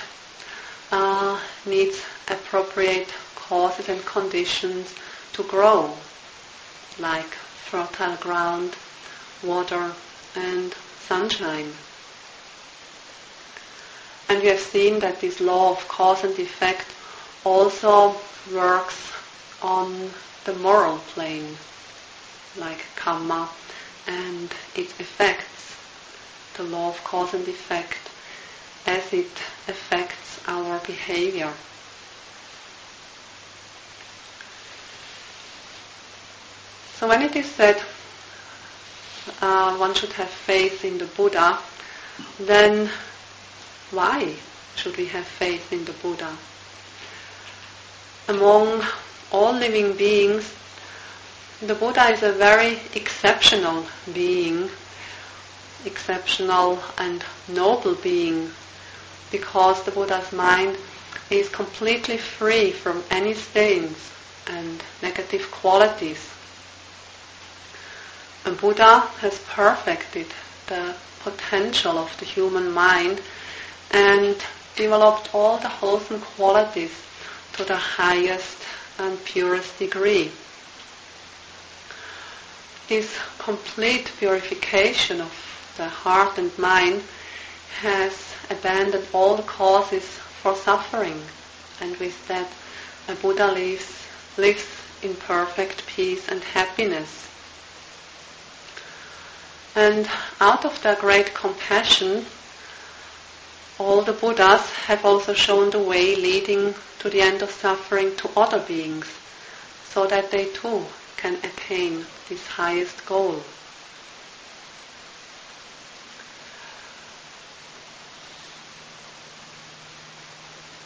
[0.90, 4.94] uh, needs appropriate causes and conditions
[5.38, 5.94] to grow,
[6.98, 7.32] like
[7.70, 8.74] fertile ground,
[9.44, 9.92] water,
[10.34, 11.70] and sunshine.
[14.28, 16.86] And we have seen that this law of cause and effect
[17.44, 18.16] also
[18.52, 19.12] works
[19.62, 20.10] on
[20.44, 21.56] the moral plane,
[22.56, 23.48] like karma
[24.08, 25.76] and its effects,
[26.54, 28.10] the law of cause and effect,
[28.86, 31.52] as it affects our behavior.
[36.98, 37.80] So when it is said
[39.40, 41.60] uh, one should have faith in the Buddha,
[42.40, 42.90] then
[43.92, 44.34] why
[44.74, 46.36] should we have faith in the Buddha?
[48.26, 48.82] Among
[49.30, 50.52] all living beings,
[51.62, 54.68] the Buddha is a very exceptional being,
[55.84, 58.50] exceptional and noble being,
[59.30, 60.76] because the Buddha's mind
[61.30, 64.10] is completely free from any stains
[64.48, 66.34] and negative qualities.
[68.48, 70.28] A Buddha has perfected
[70.68, 73.20] the potential of the human mind
[73.90, 74.42] and
[74.74, 76.94] developed all the wholesome qualities
[77.52, 78.56] to the highest
[78.98, 80.32] and purest degree.
[82.88, 87.02] This complete purification of the heart and mind
[87.82, 90.06] has abandoned all the causes
[90.40, 91.20] for suffering
[91.82, 92.50] and with that
[93.08, 94.06] a Buddha lives,
[94.38, 94.64] lives
[95.02, 97.28] in perfect peace and happiness.
[99.78, 100.08] And
[100.40, 102.26] out of their great compassion,
[103.78, 108.28] all the Buddhas have also shown the way leading to the end of suffering to
[108.36, 109.06] other beings,
[109.84, 110.84] so that they too
[111.16, 113.40] can attain this highest goal.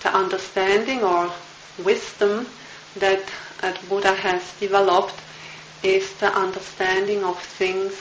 [0.03, 1.33] The understanding or
[1.83, 2.47] wisdom
[2.97, 3.25] that
[3.89, 5.19] Buddha has developed
[5.83, 7.95] is the understanding of things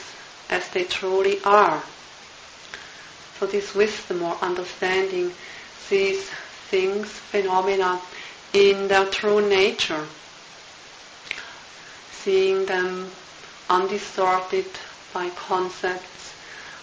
[0.51, 1.81] as they truly are.
[3.39, 5.31] So this wisdom or understanding
[5.79, 6.29] sees
[6.69, 7.99] things, phenomena
[8.53, 10.05] in their true nature,
[12.11, 13.09] seeing them
[13.69, 14.65] undistorted
[15.13, 16.33] by concepts,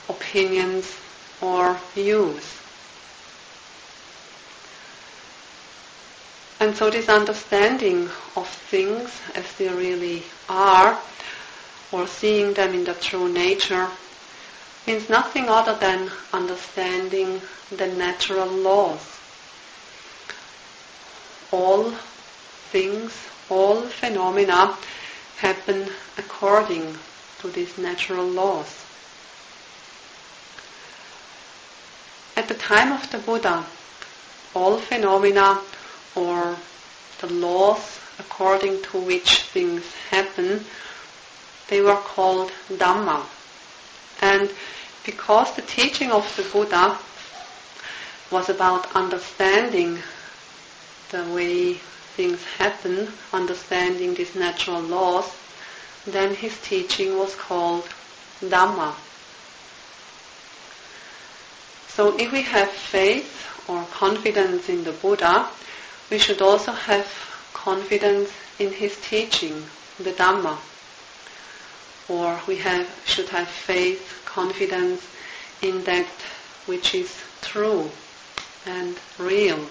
[0.08, 0.96] opinions,
[1.40, 2.58] or views.
[6.60, 10.98] And so this understanding of things as they really are
[11.92, 13.88] or seeing them in their true nature
[14.86, 19.00] means nothing other than understanding the natural laws.
[21.50, 21.90] All
[22.70, 23.12] things,
[23.48, 24.76] all phenomena
[25.36, 26.96] happen according
[27.40, 28.84] to these natural laws.
[32.36, 33.64] At the time of the Buddha,
[34.54, 35.60] all phenomena
[36.14, 36.56] or
[37.20, 40.64] the laws according to which things happen
[41.68, 43.24] they were called Dhamma.
[44.20, 44.50] And
[45.04, 46.98] because the teaching of the Buddha
[48.30, 49.98] was about understanding
[51.10, 51.74] the way
[52.16, 55.30] things happen, understanding these natural laws,
[56.06, 57.88] then his teaching was called
[58.40, 58.94] Dhamma.
[61.88, 65.48] So if we have faith or confidence in the Buddha,
[66.10, 67.06] we should also have
[67.52, 69.64] confidence in his teaching,
[69.98, 70.58] the Dhamma
[72.08, 75.06] or we have, should have faith, confidence
[75.60, 76.06] in that
[76.66, 77.90] which is true
[78.66, 79.68] and real.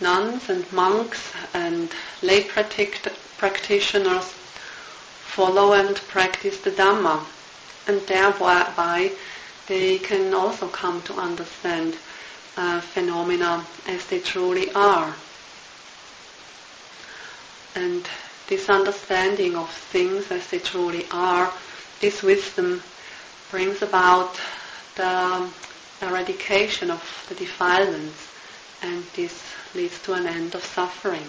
[0.00, 4.34] Nuns and monks and lay practitioners
[5.20, 7.26] follow and practice the Dhamma,
[7.86, 9.12] and thereby
[9.66, 11.98] they can also come to understand
[12.56, 15.14] uh, phenomena as they truly are
[17.74, 18.08] and
[18.48, 21.52] this understanding of things as they truly are,
[22.00, 22.82] this wisdom
[23.50, 24.40] brings about
[24.96, 25.48] the
[26.02, 28.28] eradication of the defilements
[28.82, 29.42] and this
[29.74, 31.26] leads to an end of suffering.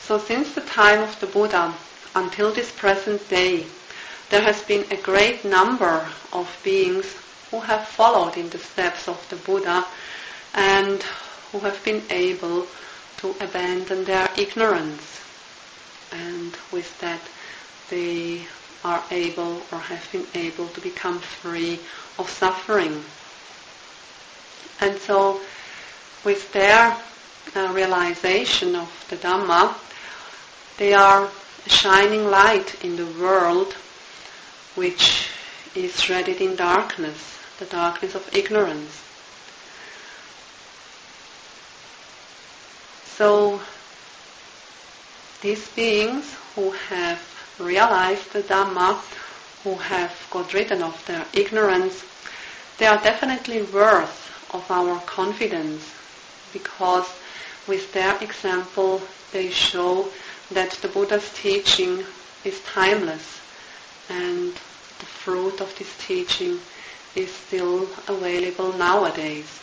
[0.00, 1.74] So since the time of the Buddha
[2.14, 3.66] until this present day,
[4.30, 7.16] there has been a great number of beings
[7.50, 9.86] who have followed in the steps of the Buddha
[10.54, 11.02] and
[11.52, 12.66] who have been able
[13.20, 15.20] to abandon their ignorance.
[16.12, 17.20] And with that,
[17.90, 18.42] they
[18.82, 21.78] are able or have been able to become free
[22.18, 23.04] of suffering.
[24.80, 25.40] And so,
[26.24, 26.96] with their
[27.54, 29.74] uh, realization of the Dhamma,
[30.78, 31.28] they are
[31.66, 33.74] a shining light in the world
[34.76, 35.28] which
[35.74, 39.09] is shrouded in darkness, the darkness of ignorance.
[43.20, 43.60] So,
[45.42, 47.20] these beings who have
[47.58, 48.98] realized the Dhamma,
[49.62, 52.02] who have got rid of their ignorance,
[52.78, 55.92] they are definitely worth of our confidence
[56.54, 57.04] because
[57.68, 59.02] with their example
[59.32, 60.10] they show
[60.52, 62.02] that the Buddha's teaching
[62.46, 63.42] is timeless
[64.08, 64.54] and
[64.98, 66.58] the fruit of this teaching
[67.14, 69.60] is still available nowadays.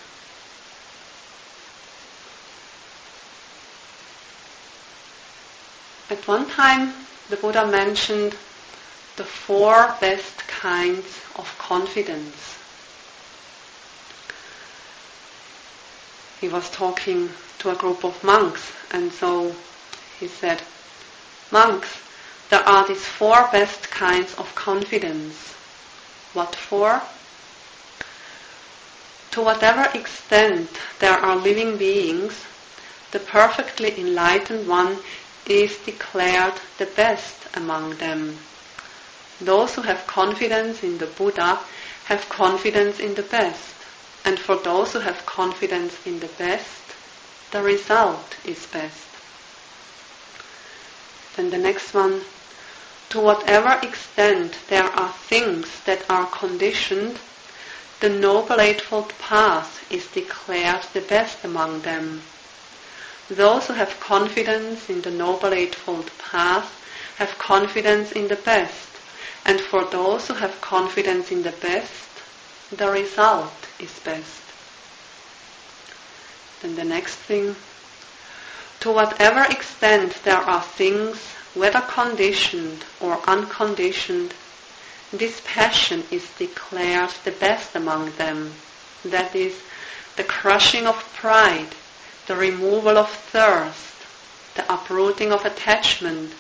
[6.10, 6.94] At one time,
[7.30, 8.34] the Buddha mentioned
[9.18, 11.06] the four best kinds
[11.36, 12.58] of confidence.
[16.40, 17.30] He was talking
[17.60, 19.54] to a group of monks, and so
[20.18, 20.62] he said,
[21.52, 21.98] Monks,
[22.50, 25.54] there are these four best kinds of confidence.
[26.34, 27.02] What for?
[29.32, 32.46] To whatever extent there are living beings,
[33.12, 35.00] the perfectly enlightened one
[35.50, 38.38] is declared the best among them.
[39.40, 41.60] Those who have confidence in the Buddha
[42.06, 43.76] have confidence in the best.
[44.26, 46.82] And for those who have confidence in the best,
[47.52, 49.08] the result is best.
[51.36, 52.22] Then the next one,
[53.10, 57.20] to whatever extent there are things that are conditioned,
[58.00, 62.22] the Noble Eightfold Path is declared the best among them.
[63.30, 66.74] Those who have confidence in the Noble Eightfold Path
[67.18, 68.88] have confidence in the best,
[69.46, 72.08] and for those who have confidence in the best,
[72.72, 74.42] the result is best.
[76.62, 77.56] Then the next thing,
[78.80, 81.18] to whatever extent there are things,
[81.54, 84.34] whether conditioned or unconditioned,
[85.16, 88.54] dispassion is declared the best among them.
[89.04, 89.60] That is,
[90.16, 91.70] the crushing of pride,
[92.28, 93.96] the removal of thirst,
[94.56, 96.34] the uprooting of attachment,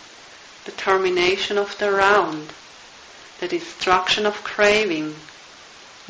[0.66, 2.52] the termination of the round,
[3.40, 5.16] the destruction of craving,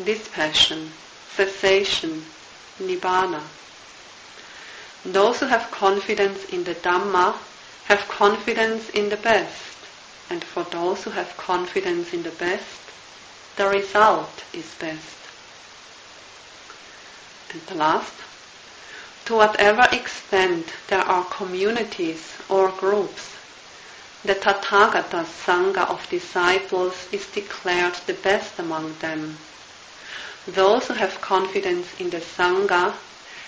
[0.04, 0.92] dispassion,
[1.30, 2.24] cessation,
[2.80, 3.42] nibbana.
[5.06, 7.38] Those who have confidence in the Dhamma
[7.86, 9.78] have confidence in the best,
[10.30, 12.82] and for those who have confidence in the best,
[13.58, 15.18] the result is best.
[17.54, 18.14] And the last,
[19.28, 23.36] to whatever extent there are communities or groups,
[24.24, 29.38] the Tathagata's Sangha of disciples is declared the best among them.
[30.48, 32.94] Those who have confidence in the Sangha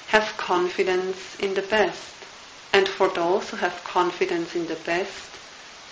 [0.08, 2.12] have confidence in the best.
[2.74, 5.30] And for those who have confidence in the best,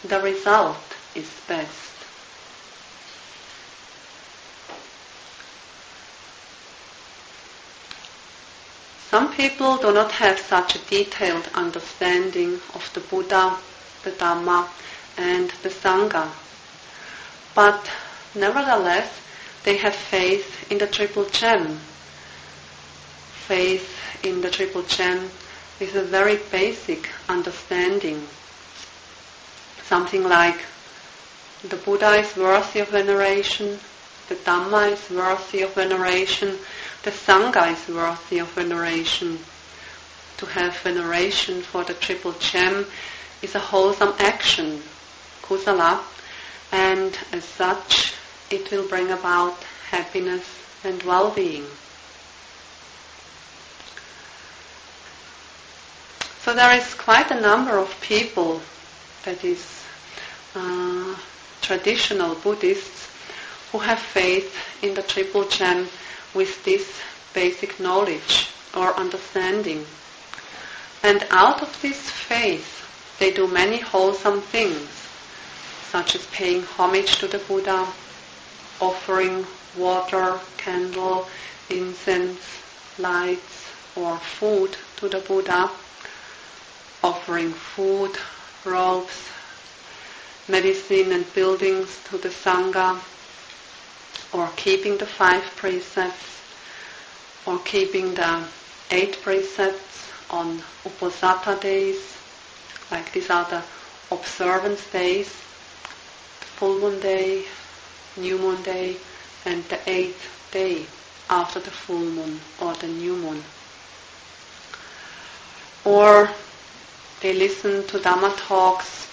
[0.04, 0.84] the result
[1.16, 1.97] is best.
[9.10, 13.58] Some people do not have such a detailed understanding of the Buddha,
[14.04, 14.68] the Dhamma,
[15.16, 16.30] and the Sangha.
[17.56, 17.90] But
[18.36, 19.22] nevertheless,
[19.64, 21.80] they have faith in the Triple Gem.
[23.48, 25.32] Faith in the Triple Gem
[25.80, 28.28] is a very basic understanding.
[29.84, 30.66] Something like
[31.64, 33.80] the Buddha is worthy of veneration,
[34.30, 36.58] the Dhamma is worthy of veneration,
[37.04, 39.40] the Sangha is worthy of veneration.
[40.38, 42.86] To have veneration for the Triple Gem
[43.42, 44.82] is a wholesome action,
[45.42, 46.00] kusala,
[46.72, 48.14] and as such
[48.52, 49.56] it will bring about
[49.90, 50.46] happiness
[50.84, 51.66] and well-being.
[56.42, 58.62] So there is quite a number of people,
[59.26, 59.84] that is,
[60.56, 61.16] uh,
[61.62, 63.17] traditional Buddhists,
[63.72, 65.88] who have faith in the Triple Gem
[66.34, 67.00] with this
[67.34, 69.86] basic knowledge or understanding.
[71.04, 72.84] And out of this faith,
[73.20, 74.90] they do many wholesome things,
[75.92, 77.88] such as paying homage to the Buddha,
[78.80, 79.46] offering
[79.78, 81.28] water, candle,
[81.70, 82.42] incense,
[82.98, 85.72] lights, or food to the Buddha,
[87.04, 88.18] offering food,
[88.66, 89.28] robes,
[90.48, 93.00] medicine and buildings to the Sangha,
[94.34, 96.42] or keeping the five precepts,
[97.46, 98.44] or keeping the
[98.92, 102.18] eight precepts on Uposatha days,
[102.92, 103.64] like these are the
[104.12, 105.30] observance days,
[106.58, 107.46] full moon day,
[108.18, 108.98] new moon day,
[109.46, 110.86] and the eighth day
[111.30, 113.44] after the full moon or the new moon.
[115.86, 116.30] Or
[117.22, 119.08] they listen to Dhamma talks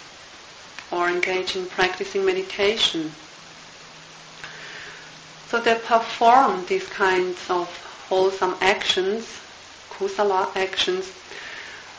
[0.91, 3.13] or engage in practicing meditation.
[5.55, 7.69] So they perform these kinds of
[8.09, 9.25] wholesome actions,
[9.89, 11.07] kusala actions,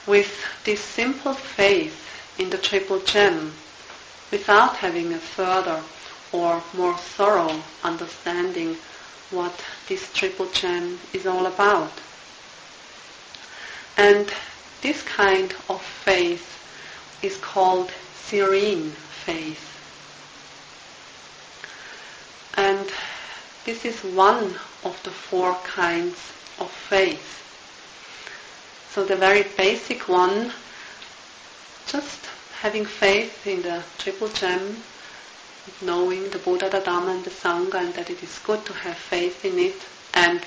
[0.05, 1.95] with this simple faith
[2.37, 3.53] in the Triple Gem
[4.29, 5.81] without having a further
[6.33, 8.75] or more thorough understanding
[9.31, 11.93] what this Triple Gem is all about.
[13.95, 14.33] And
[14.81, 16.45] this kind of faith
[17.23, 19.71] is called serene faith.
[22.57, 22.91] And
[23.65, 24.53] this is one
[24.83, 27.41] of the four kinds of faith.
[28.91, 30.51] So the very basic one,
[31.87, 32.25] just
[32.61, 34.77] having faith in the Triple Gem,
[35.81, 38.97] knowing the Buddha, the Dhamma and the Sangha and that it is good to have
[38.97, 39.75] faith in it
[40.13, 40.41] and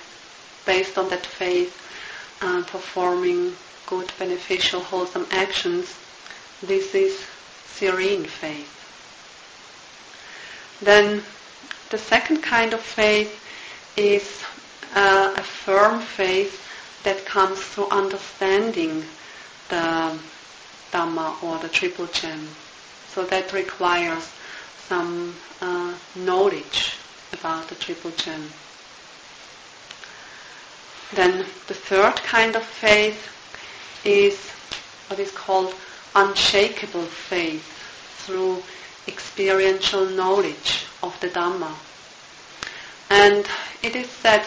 [0.64, 1.74] based on that faith
[2.40, 3.52] uh, performing
[3.86, 5.98] good, beneficial, wholesome actions,
[6.62, 7.26] this is
[7.66, 8.74] serene faith.
[10.82, 11.22] Then
[11.90, 13.42] the second kind of faith
[13.96, 14.42] is
[14.94, 16.64] uh, a firm faith
[17.04, 19.02] that comes through understanding
[19.68, 20.18] the
[20.92, 22.48] Dhamma or the Triple Gem.
[23.08, 24.30] So that requires
[24.86, 26.96] some uh, knowledge
[27.32, 28.42] about the Triple Gem.
[31.14, 33.28] Then the third kind of faith
[34.04, 34.50] is
[35.08, 35.74] what is called
[36.14, 37.64] unshakable faith
[38.18, 38.62] through
[39.08, 41.72] experiential knowledge of the Dhamma.
[43.10, 43.46] And
[43.82, 44.46] it is said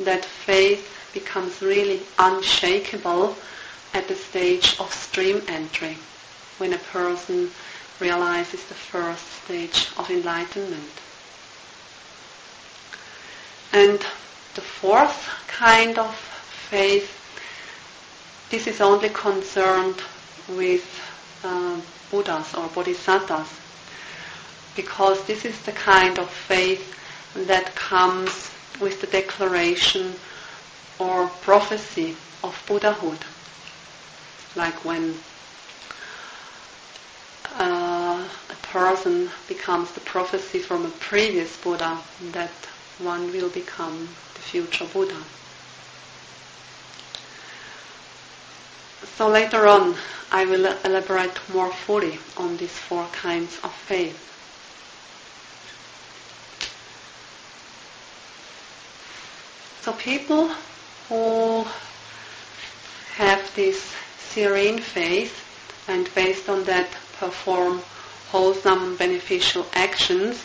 [0.00, 3.36] that faith becomes really unshakable
[3.92, 5.96] at the stage of stream entry,
[6.58, 7.50] when a person
[8.00, 10.92] realizes the first stage of enlightenment.
[13.72, 13.98] And
[14.54, 17.12] the fourth kind of faith
[18.48, 20.00] this is only concerned
[20.48, 20.84] with
[21.42, 21.80] uh,
[22.12, 23.65] Buddhas or Bodhisattvas
[24.76, 26.94] because this is the kind of faith
[27.34, 28.50] that comes
[28.80, 30.14] with the declaration
[30.98, 33.18] or prophecy of Buddhahood.
[34.54, 35.14] Like when
[37.58, 41.98] uh, a person becomes the prophecy from a previous Buddha
[42.32, 42.50] that
[42.98, 45.22] one will become the future Buddha.
[49.16, 49.94] So later on,
[50.30, 54.35] I will elaborate more fully on these four kinds of faith.
[59.86, 60.48] So people
[61.08, 61.64] who
[63.14, 65.32] have this serene faith
[65.86, 67.80] and based on that perform
[68.32, 70.44] wholesome beneficial actions,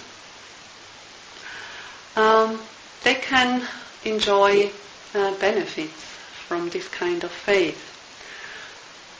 [2.15, 2.61] um,
[3.03, 3.63] they can
[4.05, 4.69] enjoy
[5.15, 6.03] uh, benefits
[6.47, 7.81] from this kind of faith.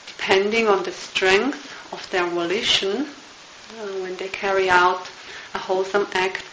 [0.05, 5.09] Depending on the strength of their volition, uh, when they carry out
[5.55, 6.43] a wholesome act,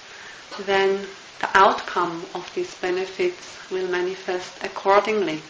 [0.65, 1.07] then
[1.41, 5.41] the outcome of these benefits will manifest accordingly.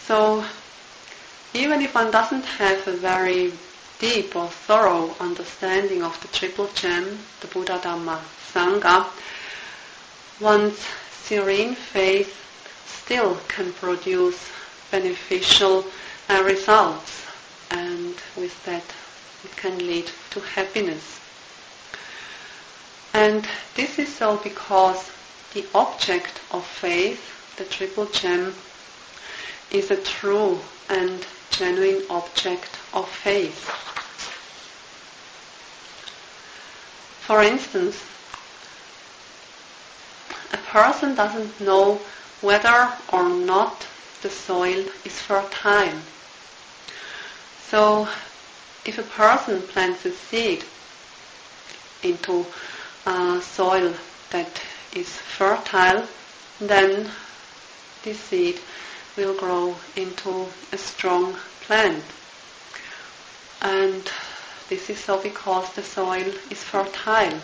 [0.00, 0.44] So,
[1.54, 3.52] even if one doesn't have a very
[3.98, 8.18] deep or thorough understanding of the Triple Gem, the Buddha Dhamma
[8.52, 9.06] Sangha,
[10.40, 10.78] one's
[11.10, 12.36] serene faith
[12.86, 14.50] still can produce
[14.90, 15.86] beneficial
[16.28, 17.26] uh, results
[17.70, 18.84] and with that
[19.44, 21.20] it can lead to happiness.
[23.14, 25.10] And this is so because
[25.52, 28.54] the object of faith, the triple gem,
[29.70, 30.58] is a true
[30.88, 33.68] and genuine object of faith.
[37.20, 38.02] For instance,
[40.52, 42.00] a person doesn't know
[42.40, 43.86] whether or not
[44.22, 45.98] the soil is fertile.
[47.68, 48.08] So
[48.84, 50.64] if a person plants a seed
[52.02, 52.46] into
[53.06, 53.94] a soil
[54.30, 54.62] that
[54.94, 56.06] is fertile,
[56.60, 57.10] then
[58.02, 58.60] this seed
[59.16, 62.04] will grow into a strong plant.
[63.60, 64.10] And
[64.68, 67.40] this is so because the soil is fertile.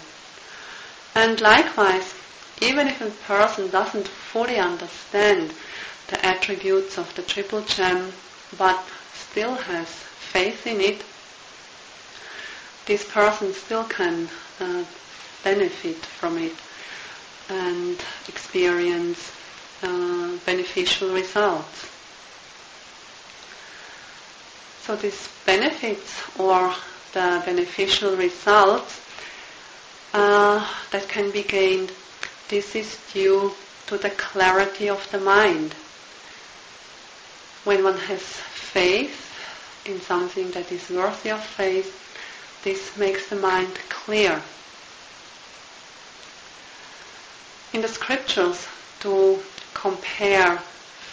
[1.15, 2.15] And likewise,
[2.61, 5.53] even if a person doesn't fully understand
[6.09, 8.13] the attributes of the triple gem,
[8.57, 8.83] but
[9.15, 11.05] still has faith in it,
[12.87, 14.29] this person still can
[14.61, 14.85] uh,
[15.45, 16.55] benefit from it
[17.49, 17.97] and
[18.28, 19.32] experience
[19.82, 21.89] uh, beneficial results.
[24.82, 26.72] So these benefits or
[27.12, 29.01] the beneficial results
[30.14, 31.93] uh, that can be gained,
[32.49, 33.53] this is due
[33.86, 35.74] to the clarity of the mind.
[37.64, 39.28] When one has faith
[39.86, 41.95] in something that is worthy of faith,
[42.64, 44.43] this makes the mind clear.
[47.73, 48.66] In the scriptures,
[49.01, 49.41] to
[49.75, 50.59] compare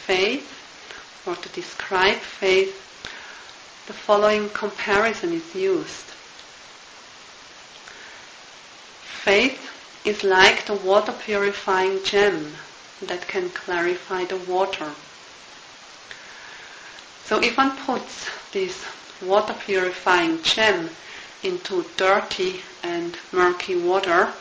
[0.06, 0.52] faith
[1.28, 2.74] or to describe faith,
[3.88, 6.06] the following comparison is used.
[9.02, 9.72] Faith
[10.06, 12.54] is like the water purifying gem
[13.02, 14.90] that can clarify the water.
[17.26, 18.86] So if one puts this
[19.22, 20.90] water purifying gem
[21.44, 24.32] into dirty and murky water,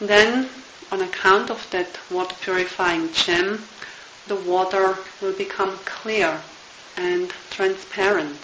[0.00, 0.48] then
[0.90, 3.66] on account of that water purifying gem,
[4.26, 6.40] the water will become clear
[6.96, 8.38] and transparent.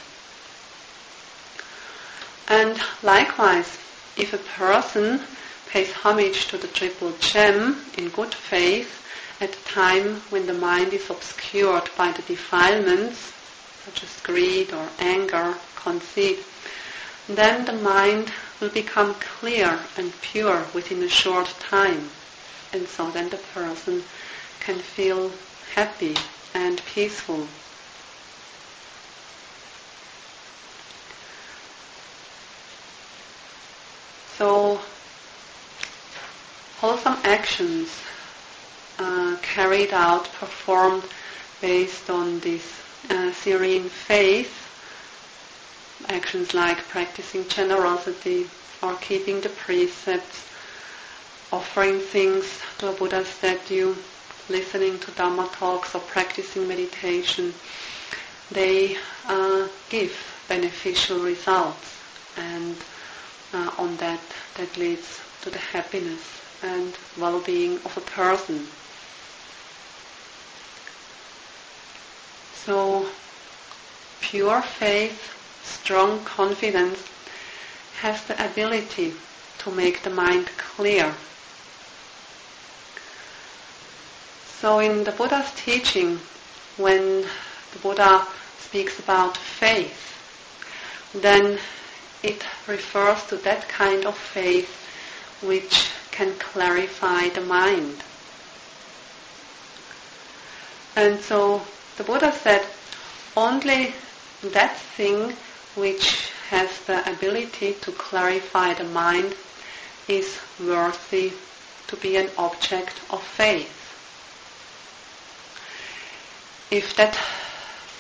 [2.48, 3.78] And likewise,
[4.16, 5.22] if a person
[5.66, 9.02] pays homage to the triple gem in good faith
[9.40, 13.32] at a time when the mind is obscured by the defilements,
[13.84, 16.44] such as greed or anger, conceit,
[17.28, 18.30] then the mind
[18.60, 22.10] will become clear and pure within a short time.
[22.72, 24.02] And so then the person
[24.60, 25.30] can feel
[25.74, 26.16] happy
[26.54, 27.46] and peaceful.
[34.38, 34.80] So,
[36.78, 37.90] wholesome actions
[38.98, 41.04] uh, carried out, performed
[41.60, 44.52] based on this uh, serene faith,
[46.08, 48.48] actions like practicing generosity
[48.82, 50.44] or keeping the precepts,
[51.52, 53.94] offering things to a Buddha statue,
[54.48, 57.52] listening to Dharma talks or practicing meditation,
[58.50, 58.96] they
[59.26, 60.16] uh, give
[60.48, 61.98] beneficial results
[62.36, 62.76] and
[63.52, 64.20] uh, on that
[64.56, 68.66] that leads to the happiness and well-being of a person.
[72.54, 73.06] So
[74.20, 77.02] pure faith, strong confidence
[78.00, 79.14] has the ability
[79.58, 81.14] to make the mind clear.
[84.62, 86.20] So in the Buddha's teaching,
[86.76, 87.22] when
[87.72, 88.24] the Buddha
[88.60, 89.98] speaks about faith,
[91.12, 91.58] then
[92.22, 94.70] it refers to that kind of faith
[95.42, 98.04] which can clarify the mind.
[100.94, 101.62] And so
[101.96, 102.64] the Buddha said
[103.36, 103.92] only
[104.44, 105.32] that thing
[105.74, 109.34] which has the ability to clarify the mind
[110.06, 111.32] is worthy
[111.88, 113.81] to be an object of faith.
[116.72, 117.14] If that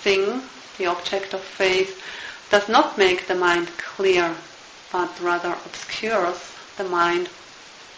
[0.02, 0.40] thing,
[0.78, 2.02] the object of faith,
[2.50, 4.34] does not make the mind clear,
[4.90, 7.28] but rather obscures the mind,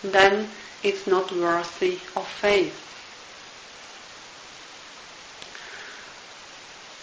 [0.03, 0.49] then
[0.83, 2.75] it's not worthy of faith.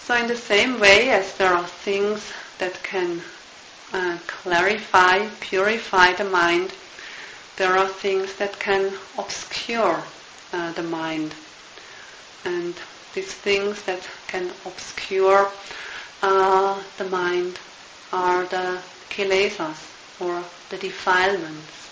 [0.05, 3.21] So in the same way as there are things that can
[3.93, 6.73] uh, clarify, purify the mind,
[7.55, 10.03] there are things that can obscure
[10.51, 11.33] uh, the mind.
[12.43, 12.75] And
[13.13, 15.51] these things that can obscure
[16.21, 17.59] uh, the mind
[18.13, 19.77] are the kilesas
[20.19, 21.89] or the defilements.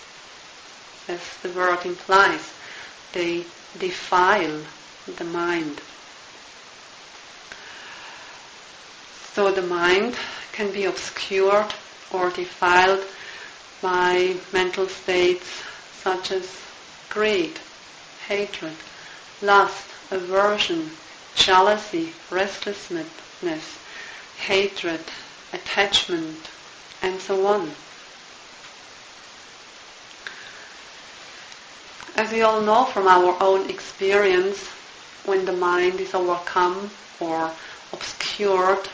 [1.08, 2.52] As the word implies,
[3.12, 3.44] they
[3.78, 4.60] defile
[5.16, 5.80] the mind.
[9.34, 10.16] So the mind
[10.52, 11.72] can be obscured
[12.12, 13.04] or defiled
[13.82, 15.62] by mental states
[15.92, 16.60] such as
[17.08, 17.58] greed,
[18.26, 18.76] hatred,
[19.42, 20.90] lust, aversion,
[21.34, 23.78] jealousy, restlessness,
[24.38, 25.00] hatred,
[25.52, 26.50] attachment,
[27.02, 27.70] and so on.
[32.16, 34.66] As we all know from our own experience,
[35.24, 37.50] when the mind is overcome or
[37.92, 38.88] obscured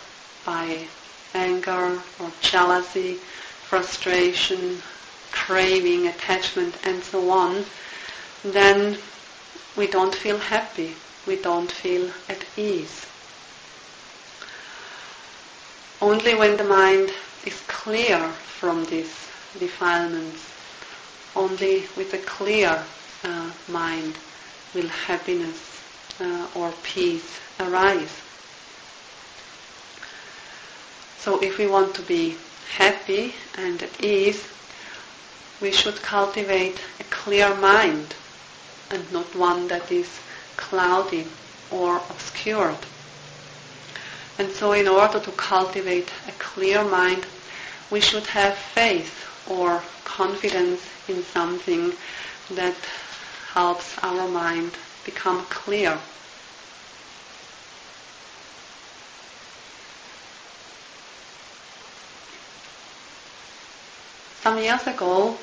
[0.44, 0.86] by
[1.34, 3.14] anger or jealousy,
[3.68, 4.80] frustration,
[5.32, 7.64] craving, attachment, and so on,
[8.44, 8.96] then
[9.76, 10.94] we don't feel happy.
[11.26, 13.06] We don't feel at ease.
[16.00, 17.10] Only when the mind
[17.44, 18.18] is clear
[18.58, 19.14] from these
[19.58, 20.52] defilements,
[21.34, 22.82] only with a clear
[23.24, 24.14] uh, mind
[24.74, 25.82] will happiness
[26.20, 28.14] uh, or peace arise.
[31.18, 32.36] So if we want to be
[32.76, 34.46] happy and at ease,
[35.60, 38.14] we should cultivate a clear mind
[38.90, 40.20] and not one that is
[40.56, 41.26] cloudy
[41.70, 42.76] or obscured.
[44.38, 47.26] And so in order to cultivate a clear mind,
[47.90, 51.92] we should have faith or confidence in something
[52.50, 52.74] that
[53.52, 54.72] helps our mind
[55.04, 55.98] become clear.
[64.42, 65.36] Some years ago,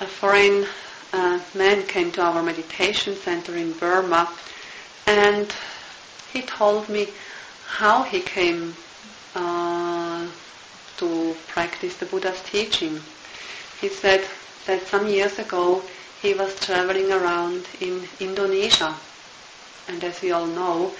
[0.00, 0.66] a foreign
[1.12, 4.28] uh, man came to our meditation center in Burma
[5.06, 5.52] and
[6.32, 7.08] he told me
[7.66, 8.74] how he came
[9.34, 10.26] uh,
[10.96, 13.00] to practice the Buddha's teaching.
[13.80, 14.24] He said
[14.66, 15.82] that some years ago
[16.22, 18.94] he was traveling around in Indonesia.
[19.88, 20.94] And as we all know,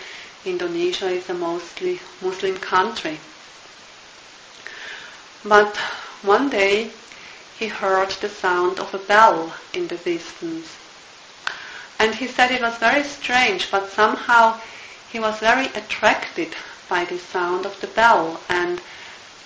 [0.45, 3.19] Indonesia is a mostly Muslim country.
[5.45, 5.77] But
[6.23, 6.91] one day
[7.59, 10.77] he heard the sound of a bell in the distance.
[11.99, 14.61] And he said it was very strange, but somehow
[15.11, 16.55] he was very attracted
[16.89, 18.81] by the sound of the bell and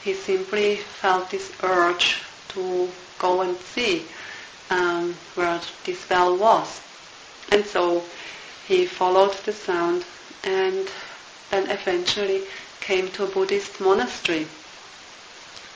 [0.03, 2.89] he simply felt this urge to
[3.19, 4.05] go and see
[4.71, 6.81] um, where this bell was.
[7.51, 8.03] And so
[8.67, 10.05] he followed the sound
[10.45, 10.89] and
[11.51, 12.43] then eventually
[12.81, 14.47] came to a Buddhist monastery.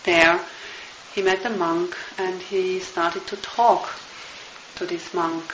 [0.05, 0.41] There
[1.15, 3.91] he met a monk and he started to talk
[4.77, 5.53] to this monk.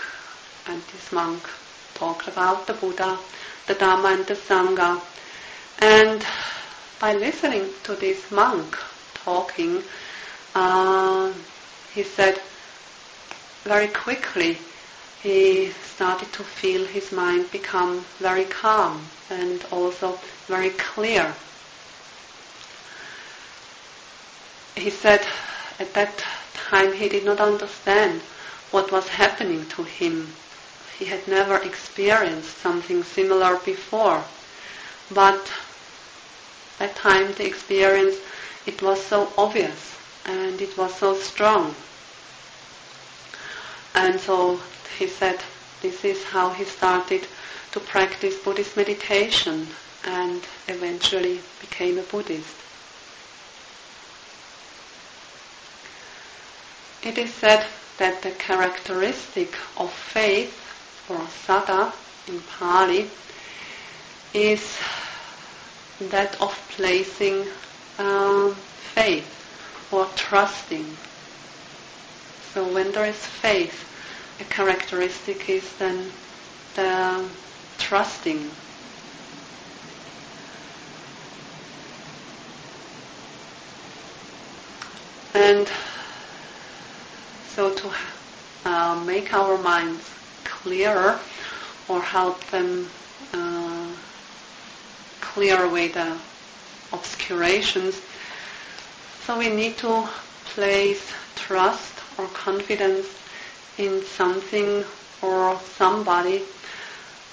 [0.66, 1.48] And this monk
[1.94, 3.18] talked about the Buddha,
[3.66, 5.00] the Dharma and the Sangha.
[5.78, 6.24] And
[7.00, 8.76] by listening to this monk
[9.14, 9.82] talking,
[10.54, 11.32] uh,
[11.94, 12.40] he said
[13.64, 14.58] very quickly
[15.22, 21.34] he started to feel his mind become very calm and also very clear.
[24.76, 25.26] He said
[25.78, 26.22] at that
[26.52, 28.20] time he did not understand
[28.70, 30.34] what was happening to him.
[30.98, 34.22] He had never experienced something similar before.
[35.10, 35.50] But
[36.78, 38.16] that time the experience,
[38.66, 39.96] it was so obvious
[40.26, 41.74] and it was so strong.
[43.94, 44.60] And so
[44.98, 45.40] he said
[45.80, 47.26] this is how he started
[47.72, 49.68] to practice Buddhist meditation
[50.04, 52.56] and eventually became a Buddhist.
[57.06, 57.64] It is said
[57.98, 60.52] that the characteristic of faith,
[61.08, 61.92] or saddha
[62.26, 63.08] in Pali,
[64.34, 64.76] is
[66.00, 67.46] that of placing
[68.00, 69.46] um, faith
[69.92, 70.96] or trusting.
[72.52, 73.84] So when there is faith,
[74.40, 76.10] a characteristic is then
[76.74, 77.24] the
[77.78, 78.50] trusting.
[85.34, 85.70] And
[87.56, 87.90] so to
[88.66, 90.04] uh, make our minds
[90.44, 91.18] clearer
[91.88, 92.86] or help them
[93.32, 93.88] uh,
[95.22, 96.18] clear away the
[96.92, 97.98] obscurations,
[99.24, 100.06] so we need to
[100.44, 103.06] place trust or confidence
[103.78, 104.84] in something
[105.22, 106.42] or somebody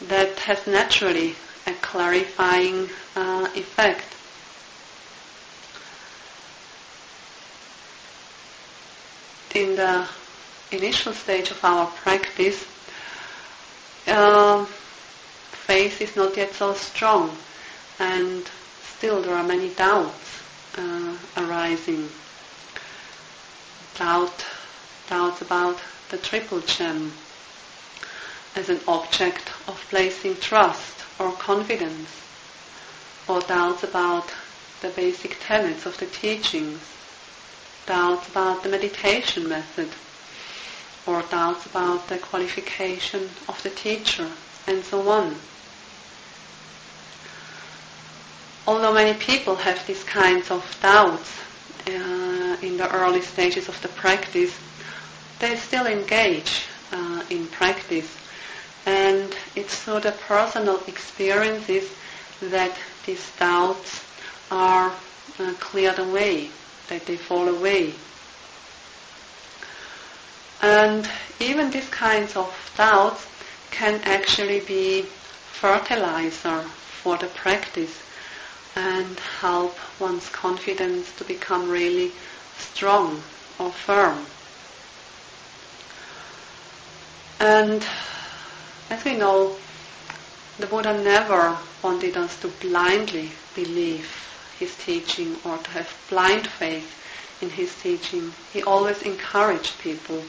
[0.07, 1.35] that has naturally
[1.67, 4.12] a clarifying uh, effect.
[9.55, 10.07] In the
[10.71, 12.65] initial stage of our practice,
[14.07, 17.35] uh, faith is not yet so strong,
[17.99, 18.49] and
[18.81, 20.41] still there are many doubts
[20.77, 22.09] uh, arising.
[23.95, 24.45] Doubt,
[25.07, 25.79] doubts about
[26.09, 27.11] the triple gem
[28.55, 32.09] as an object of placing trust or confidence,
[33.27, 34.33] or doubts about
[34.81, 36.79] the basic tenets of the teachings
[37.85, 39.89] doubts about the meditation method
[41.05, 44.29] or doubts about the qualification of the teacher
[44.67, 45.35] and so on.
[48.65, 51.37] Although many people have these kinds of doubts
[51.87, 54.57] uh, in the early stages of the practice,
[55.39, 56.63] they still engage
[56.93, 58.17] uh, in practice.
[58.85, 61.91] And it's through the personal experiences
[62.41, 64.05] that these doubts
[64.49, 64.93] are
[65.39, 66.49] uh, cleared away
[66.89, 67.93] that they fall away.
[70.61, 71.09] And
[71.39, 73.27] even these kinds of doubts
[73.71, 75.01] can actually be
[75.51, 76.61] fertilizer
[77.01, 78.01] for the practice
[78.75, 82.11] and help one's confidence to become really
[82.57, 83.21] strong
[83.59, 84.25] or firm.
[87.39, 87.85] And
[88.89, 89.57] as we know,
[90.59, 96.95] the Buddha never wanted us to blindly believe his teaching or to have blind faith
[97.41, 98.33] in his teaching.
[98.51, 100.23] He always encouraged people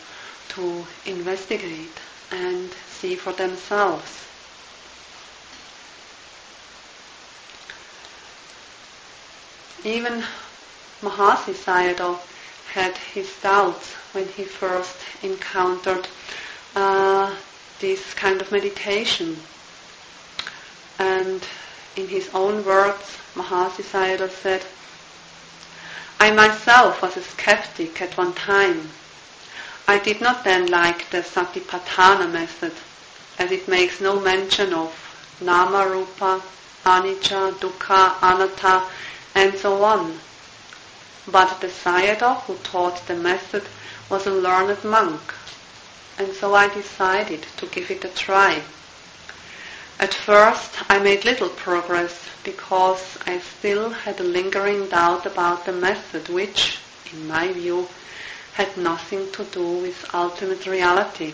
[0.50, 1.90] to investigate
[2.32, 4.26] and see for themselves.
[9.84, 10.22] Even
[11.02, 12.18] Mahasi Sayadaw
[12.72, 16.08] had his doubts when he first encountered
[16.74, 17.34] uh,
[17.78, 19.36] this kind of meditation.
[20.98, 21.46] And
[21.96, 24.64] in his own words, Mahasi Sayadaw said,
[26.18, 28.90] I myself was a skeptic at one time.
[29.86, 32.72] I did not then like the Satipatthana method,
[33.38, 34.92] as it makes no mention of
[35.40, 36.42] Nama Rupa,
[36.84, 38.84] Anicca, Dukkha, Anatta,
[39.34, 40.18] and so on.
[41.26, 43.64] But the Sayadaw who taught the method
[44.08, 45.34] was a learned monk,
[46.18, 48.62] and so I decided to give it a try.
[50.00, 55.72] At first I made little progress because I still had a lingering doubt about the
[55.72, 56.78] method which,
[57.12, 57.88] in my view,
[58.54, 61.32] had nothing to do with ultimate reality.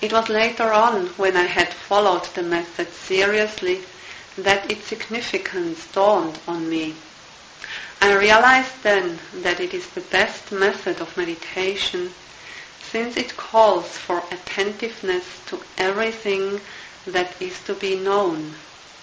[0.00, 3.82] It was later on, when I had followed the method seriously,
[4.36, 6.94] that its significance dawned on me.
[8.00, 12.12] I realized then that it is the best method of meditation
[12.90, 16.58] since it calls for attentiveness to everything
[17.06, 18.54] that is to be known,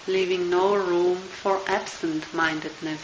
[0.08, 3.02] leaving no room for absent-mindedness.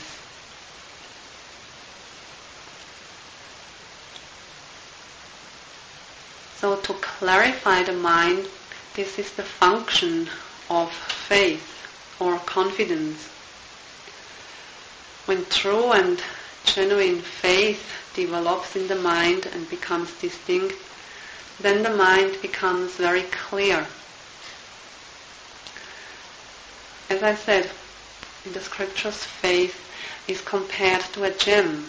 [6.55, 8.47] So to clarify the mind,
[8.93, 10.29] this is the function
[10.69, 11.87] of faith
[12.19, 13.29] or confidence.
[15.25, 16.21] When true and
[16.65, 17.83] genuine faith
[18.13, 20.75] develops in the mind and becomes distinct,
[21.59, 23.85] then the mind becomes very clear.
[27.09, 27.69] As I said,
[28.45, 29.77] in the scriptures, faith
[30.27, 31.85] is compared to a gem.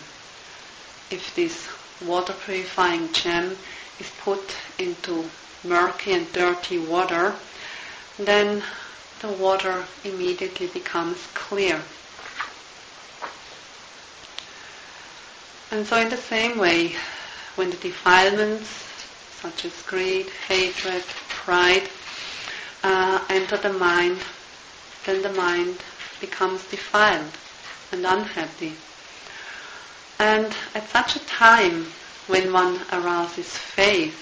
[1.10, 1.68] If this
[2.06, 3.56] water purifying gem
[4.00, 5.30] is put into
[5.64, 7.34] murky and dirty water,
[8.18, 8.62] then
[9.20, 11.80] the water immediately becomes clear.
[15.72, 16.94] And so in the same way,
[17.56, 18.68] when the defilements
[19.40, 21.88] such as greed, hatred, pride
[22.84, 24.18] uh, enter the mind,
[25.06, 25.78] then the mind
[26.20, 27.32] becomes defiled
[27.90, 28.74] and unhappy.
[30.18, 31.86] And at such a time,
[32.26, 34.14] when one arouses faith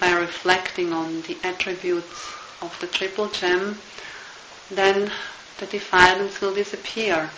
[0.00, 2.32] by reflecting on the attributes
[2.62, 3.78] of the triple gem,
[4.70, 5.12] then
[5.58, 7.28] the defilements will disappear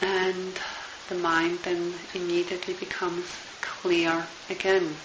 [0.00, 0.60] and
[1.08, 3.26] the mind then immediately becomes
[3.60, 4.96] clear again.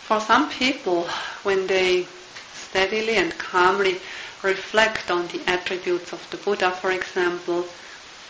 [0.00, 1.04] For some people,
[1.42, 2.06] when they
[2.52, 4.00] steadily and calmly
[4.42, 7.64] reflect on the attributes of the Buddha, for example,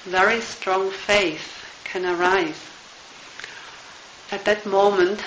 [0.05, 2.61] very strong faith can arise.
[4.31, 5.25] At that moment,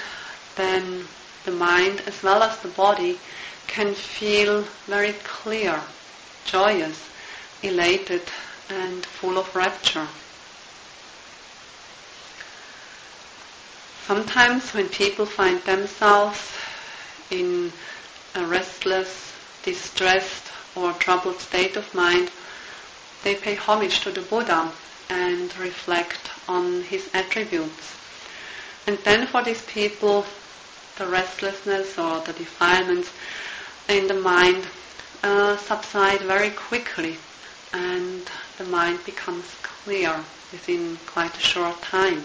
[0.56, 1.08] then
[1.44, 3.20] the mind as well as the body
[3.68, 5.82] can feel very clear,
[6.46, 7.10] joyous,
[7.68, 8.22] elated,
[8.70, 10.08] and full of rapture.
[14.06, 16.54] Sometimes when people find themselves
[17.32, 17.72] in
[18.36, 22.30] a restless, distressed, or troubled state of mind,
[23.24, 24.72] they pay homage to the Buddha
[25.10, 27.96] and reflect on his attributes.
[28.86, 30.26] And then for these people,
[30.98, 33.12] the restlessness or the defilements
[33.90, 34.68] in the mind
[35.24, 37.18] uh, subside very quickly
[37.76, 38.26] and
[38.58, 42.24] the mind becomes clear within quite a short time.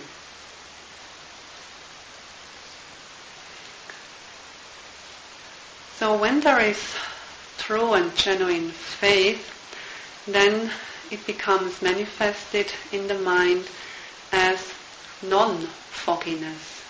[5.97, 6.97] So when there is
[7.59, 9.53] true and genuine faith,
[10.27, 10.71] then
[11.11, 13.69] it becomes manifested in the mind
[14.33, 14.73] as
[15.23, 16.81] non-fogginess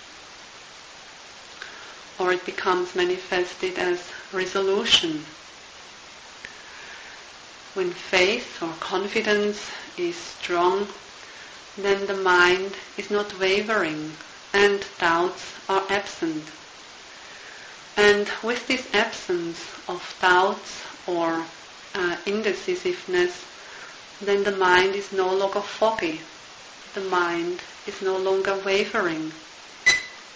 [2.19, 5.25] or it becomes manifested as resolution.
[7.75, 10.89] When faith or confidence is strong,
[11.77, 14.13] then the mind is not wavering
[14.53, 16.51] and doubts are absent.
[17.97, 21.45] And with this absence of doubts or
[21.95, 23.45] uh, indecisiveness,
[24.21, 26.21] then the mind is no longer foggy.
[26.95, 29.33] The mind is no longer wavering.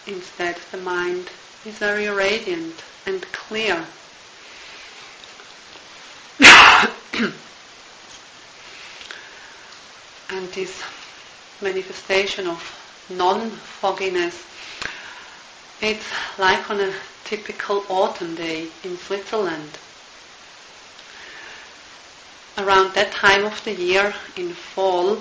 [0.06, 1.30] Instead, the mind
[1.64, 3.86] is very radiant and clear.
[10.30, 10.82] and this
[11.60, 12.60] manifestation of
[13.08, 14.44] non-fogginess,
[15.80, 16.92] it's like on a
[17.24, 19.78] typical autumn day in Switzerland.
[22.58, 25.18] Around that time of the year, in fall,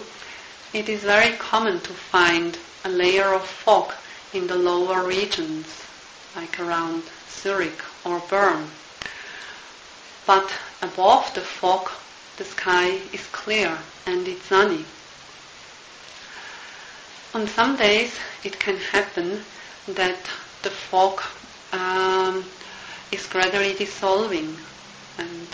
[0.73, 3.93] it is very common to find a layer of fog
[4.33, 5.83] in the lower regions,
[6.35, 8.67] like around Zurich or Bern.
[10.25, 11.89] But above the fog,
[12.37, 14.85] the sky is clear and it's sunny.
[17.33, 19.43] On some days it can happen
[19.87, 20.29] that
[20.61, 21.21] the fog
[21.71, 22.45] um,
[23.11, 24.59] is gradually dissolving
[25.17, 25.47] and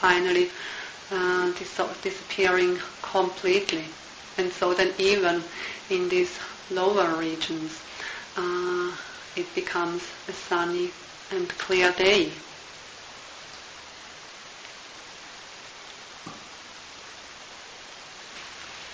[0.00, 0.50] finally
[1.10, 3.84] uh, dis- disappearing completely.
[4.38, 5.44] And so then even
[5.90, 6.38] in these
[6.70, 7.78] lower regions,
[8.36, 8.96] uh,
[9.36, 10.92] it becomes a sunny
[11.30, 12.32] and clear day.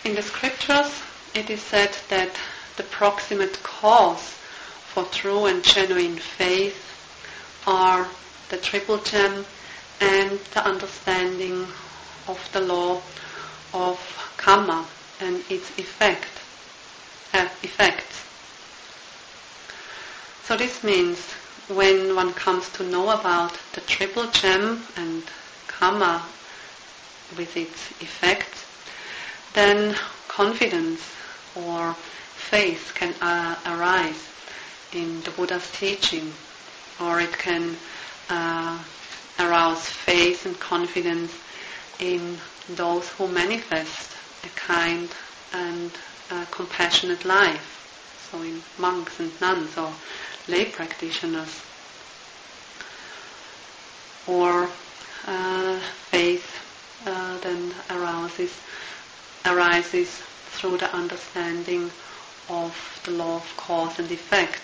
[0.07, 1.03] In the scriptures,
[1.35, 2.31] it is said that
[2.77, 4.37] the proximate cause
[4.87, 6.79] for true and genuine faith
[7.67, 8.07] are
[8.49, 9.45] the triple gem
[10.01, 11.67] and the understanding
[12.29, 13.03] of the law
[13.75, 13.99] of
[14.37, 14.87] karma
[15.19, 16.31] and its effect,
[17.35, 18.25] uh, effects.
[20.45, 21.19] So this means
[21.67, 25.25] when one comes to know about the triple gem and
[25.67, 26.23] karma
[27.37, 28.66] with its effects,
[29.57, 29.97] then
[30.29, 31.01] confidence
[31.55, 34.29] or faith can uh, arise
[34.93, 36.31] in the Buddha's teaching,
[37.01, 37.75] or it can
[38.29, 38.79] uh,
[39.41, 41.33] arouse faith and confidence
[42.01, 42.37] in
[42.75, 45.09] those who manifest a kind
[45.55, 45.91] and
[46.31, 49.91] uh, compassionate life, so in monks and nuns or
[50.49, 51.63] lay practitioners.
[54.27, 54.69] Or
[55.27, 55.79] uh,
[56.11, 56.47] faith
[57.07, 58.53] uh, then arises,
[59.47, 60.09] arises
[60.51, 61.91] through the understanding
[62.49, 64.63] of the law of cause and effect,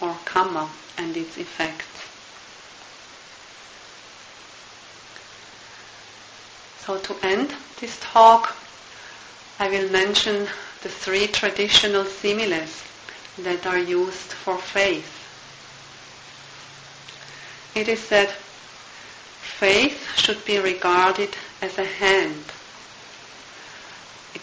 [0.00, 0.68] or karma
[0.98, 1.86] and its effects.
[6.84, 8.56] So to end this talk,
[9.58, 10.46] I will mention
[10.82, 12.82] the three traditional similes
[13.38, 15.10] that are used for faith.
[17.74, 22.44] It is said faith should be regarded as a hand.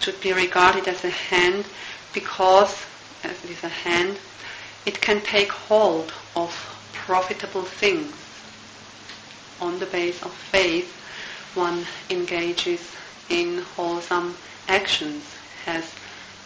[0.02, 1.66] Should be regarded as a hand
[2.12, 2.86] because,
[3.24, 4.20] as it is a hand,
[4.86, 6.52] it can take hold of
[6.91, 8.16] profitable things.
[9.60, 10.91] On the base of faith,
[11.54, 12.82] one engages
[13.30, 14.36] in wholesome
[14.68, 15.24] actions,
[15.66, 15.93] has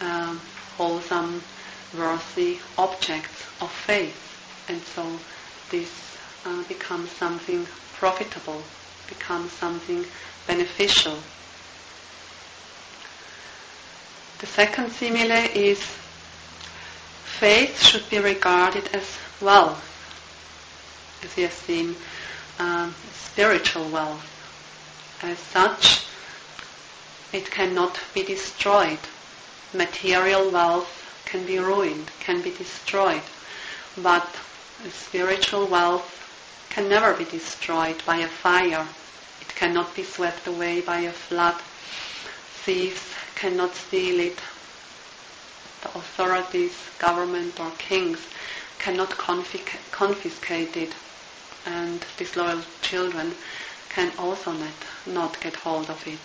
[0.01, 0.41] um,
[0.76, 1.41] wholesome,
[1.97, 4.20] worthy objects of faith.
[4.68, 5.18] And so
[5.70, 8.62] this uh, becomes something profitable,
[9.08, 10.06] becomes something
[10.45, 11.18] beneficial.
[14.39, 15.81] The second simile is
[17.23, 19.81] faith should be regarded as wealth,
[21.23, 21.95] as we have seen,
[22.59, 24.27] um, spiritual wealth.
[25.23, 26.05] As such,
[27.31, 28.99] it cannot be destroyed.
[29.73, 33.23] Material wealth can be ruined, can be destroyed,
[33.97, 34.36] but
[34.89, 36.11] spiritual wealth
[36.69, 38.86] can never be destroyed by a fire.
[39.39, 41.55] It cannot be swept away by a flood.
[42.65, 44.39] Thieves cannot steal it.
[45.81, 48.19] The authorities, government or kings
[48.79, 50.93] cannot confisc- confiscate it.
[51.65, 53.33] And disloyal children
[53.89, 54.73] can also not,
[55.07, 56.19] not get hold of it.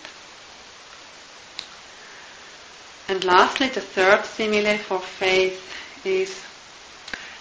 [3.09, 5.61] And lastly, the third simile for faith
[6.05, 6.41] is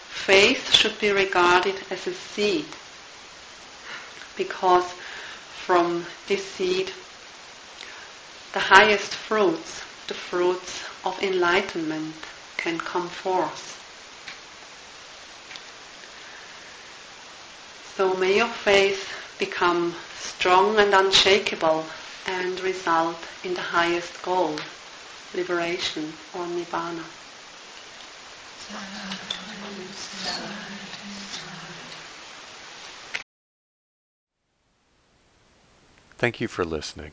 [0.08, 2.66] faith should be regarded as a seed
[4.36, 4.92] because
[5.64, 6.90] from this seed
[8.52, 12.14] the highest fruits, the fruits of enlightenment,
[12.56, 13.76] can come forth.
[17.96, 21.86] So may your faith become strong and unshakable
[22.26, 24.56] and result in the highest goal
[25.34, 27.04] liberation or nibbana.
[36.18, 37.12] Thank you for listening.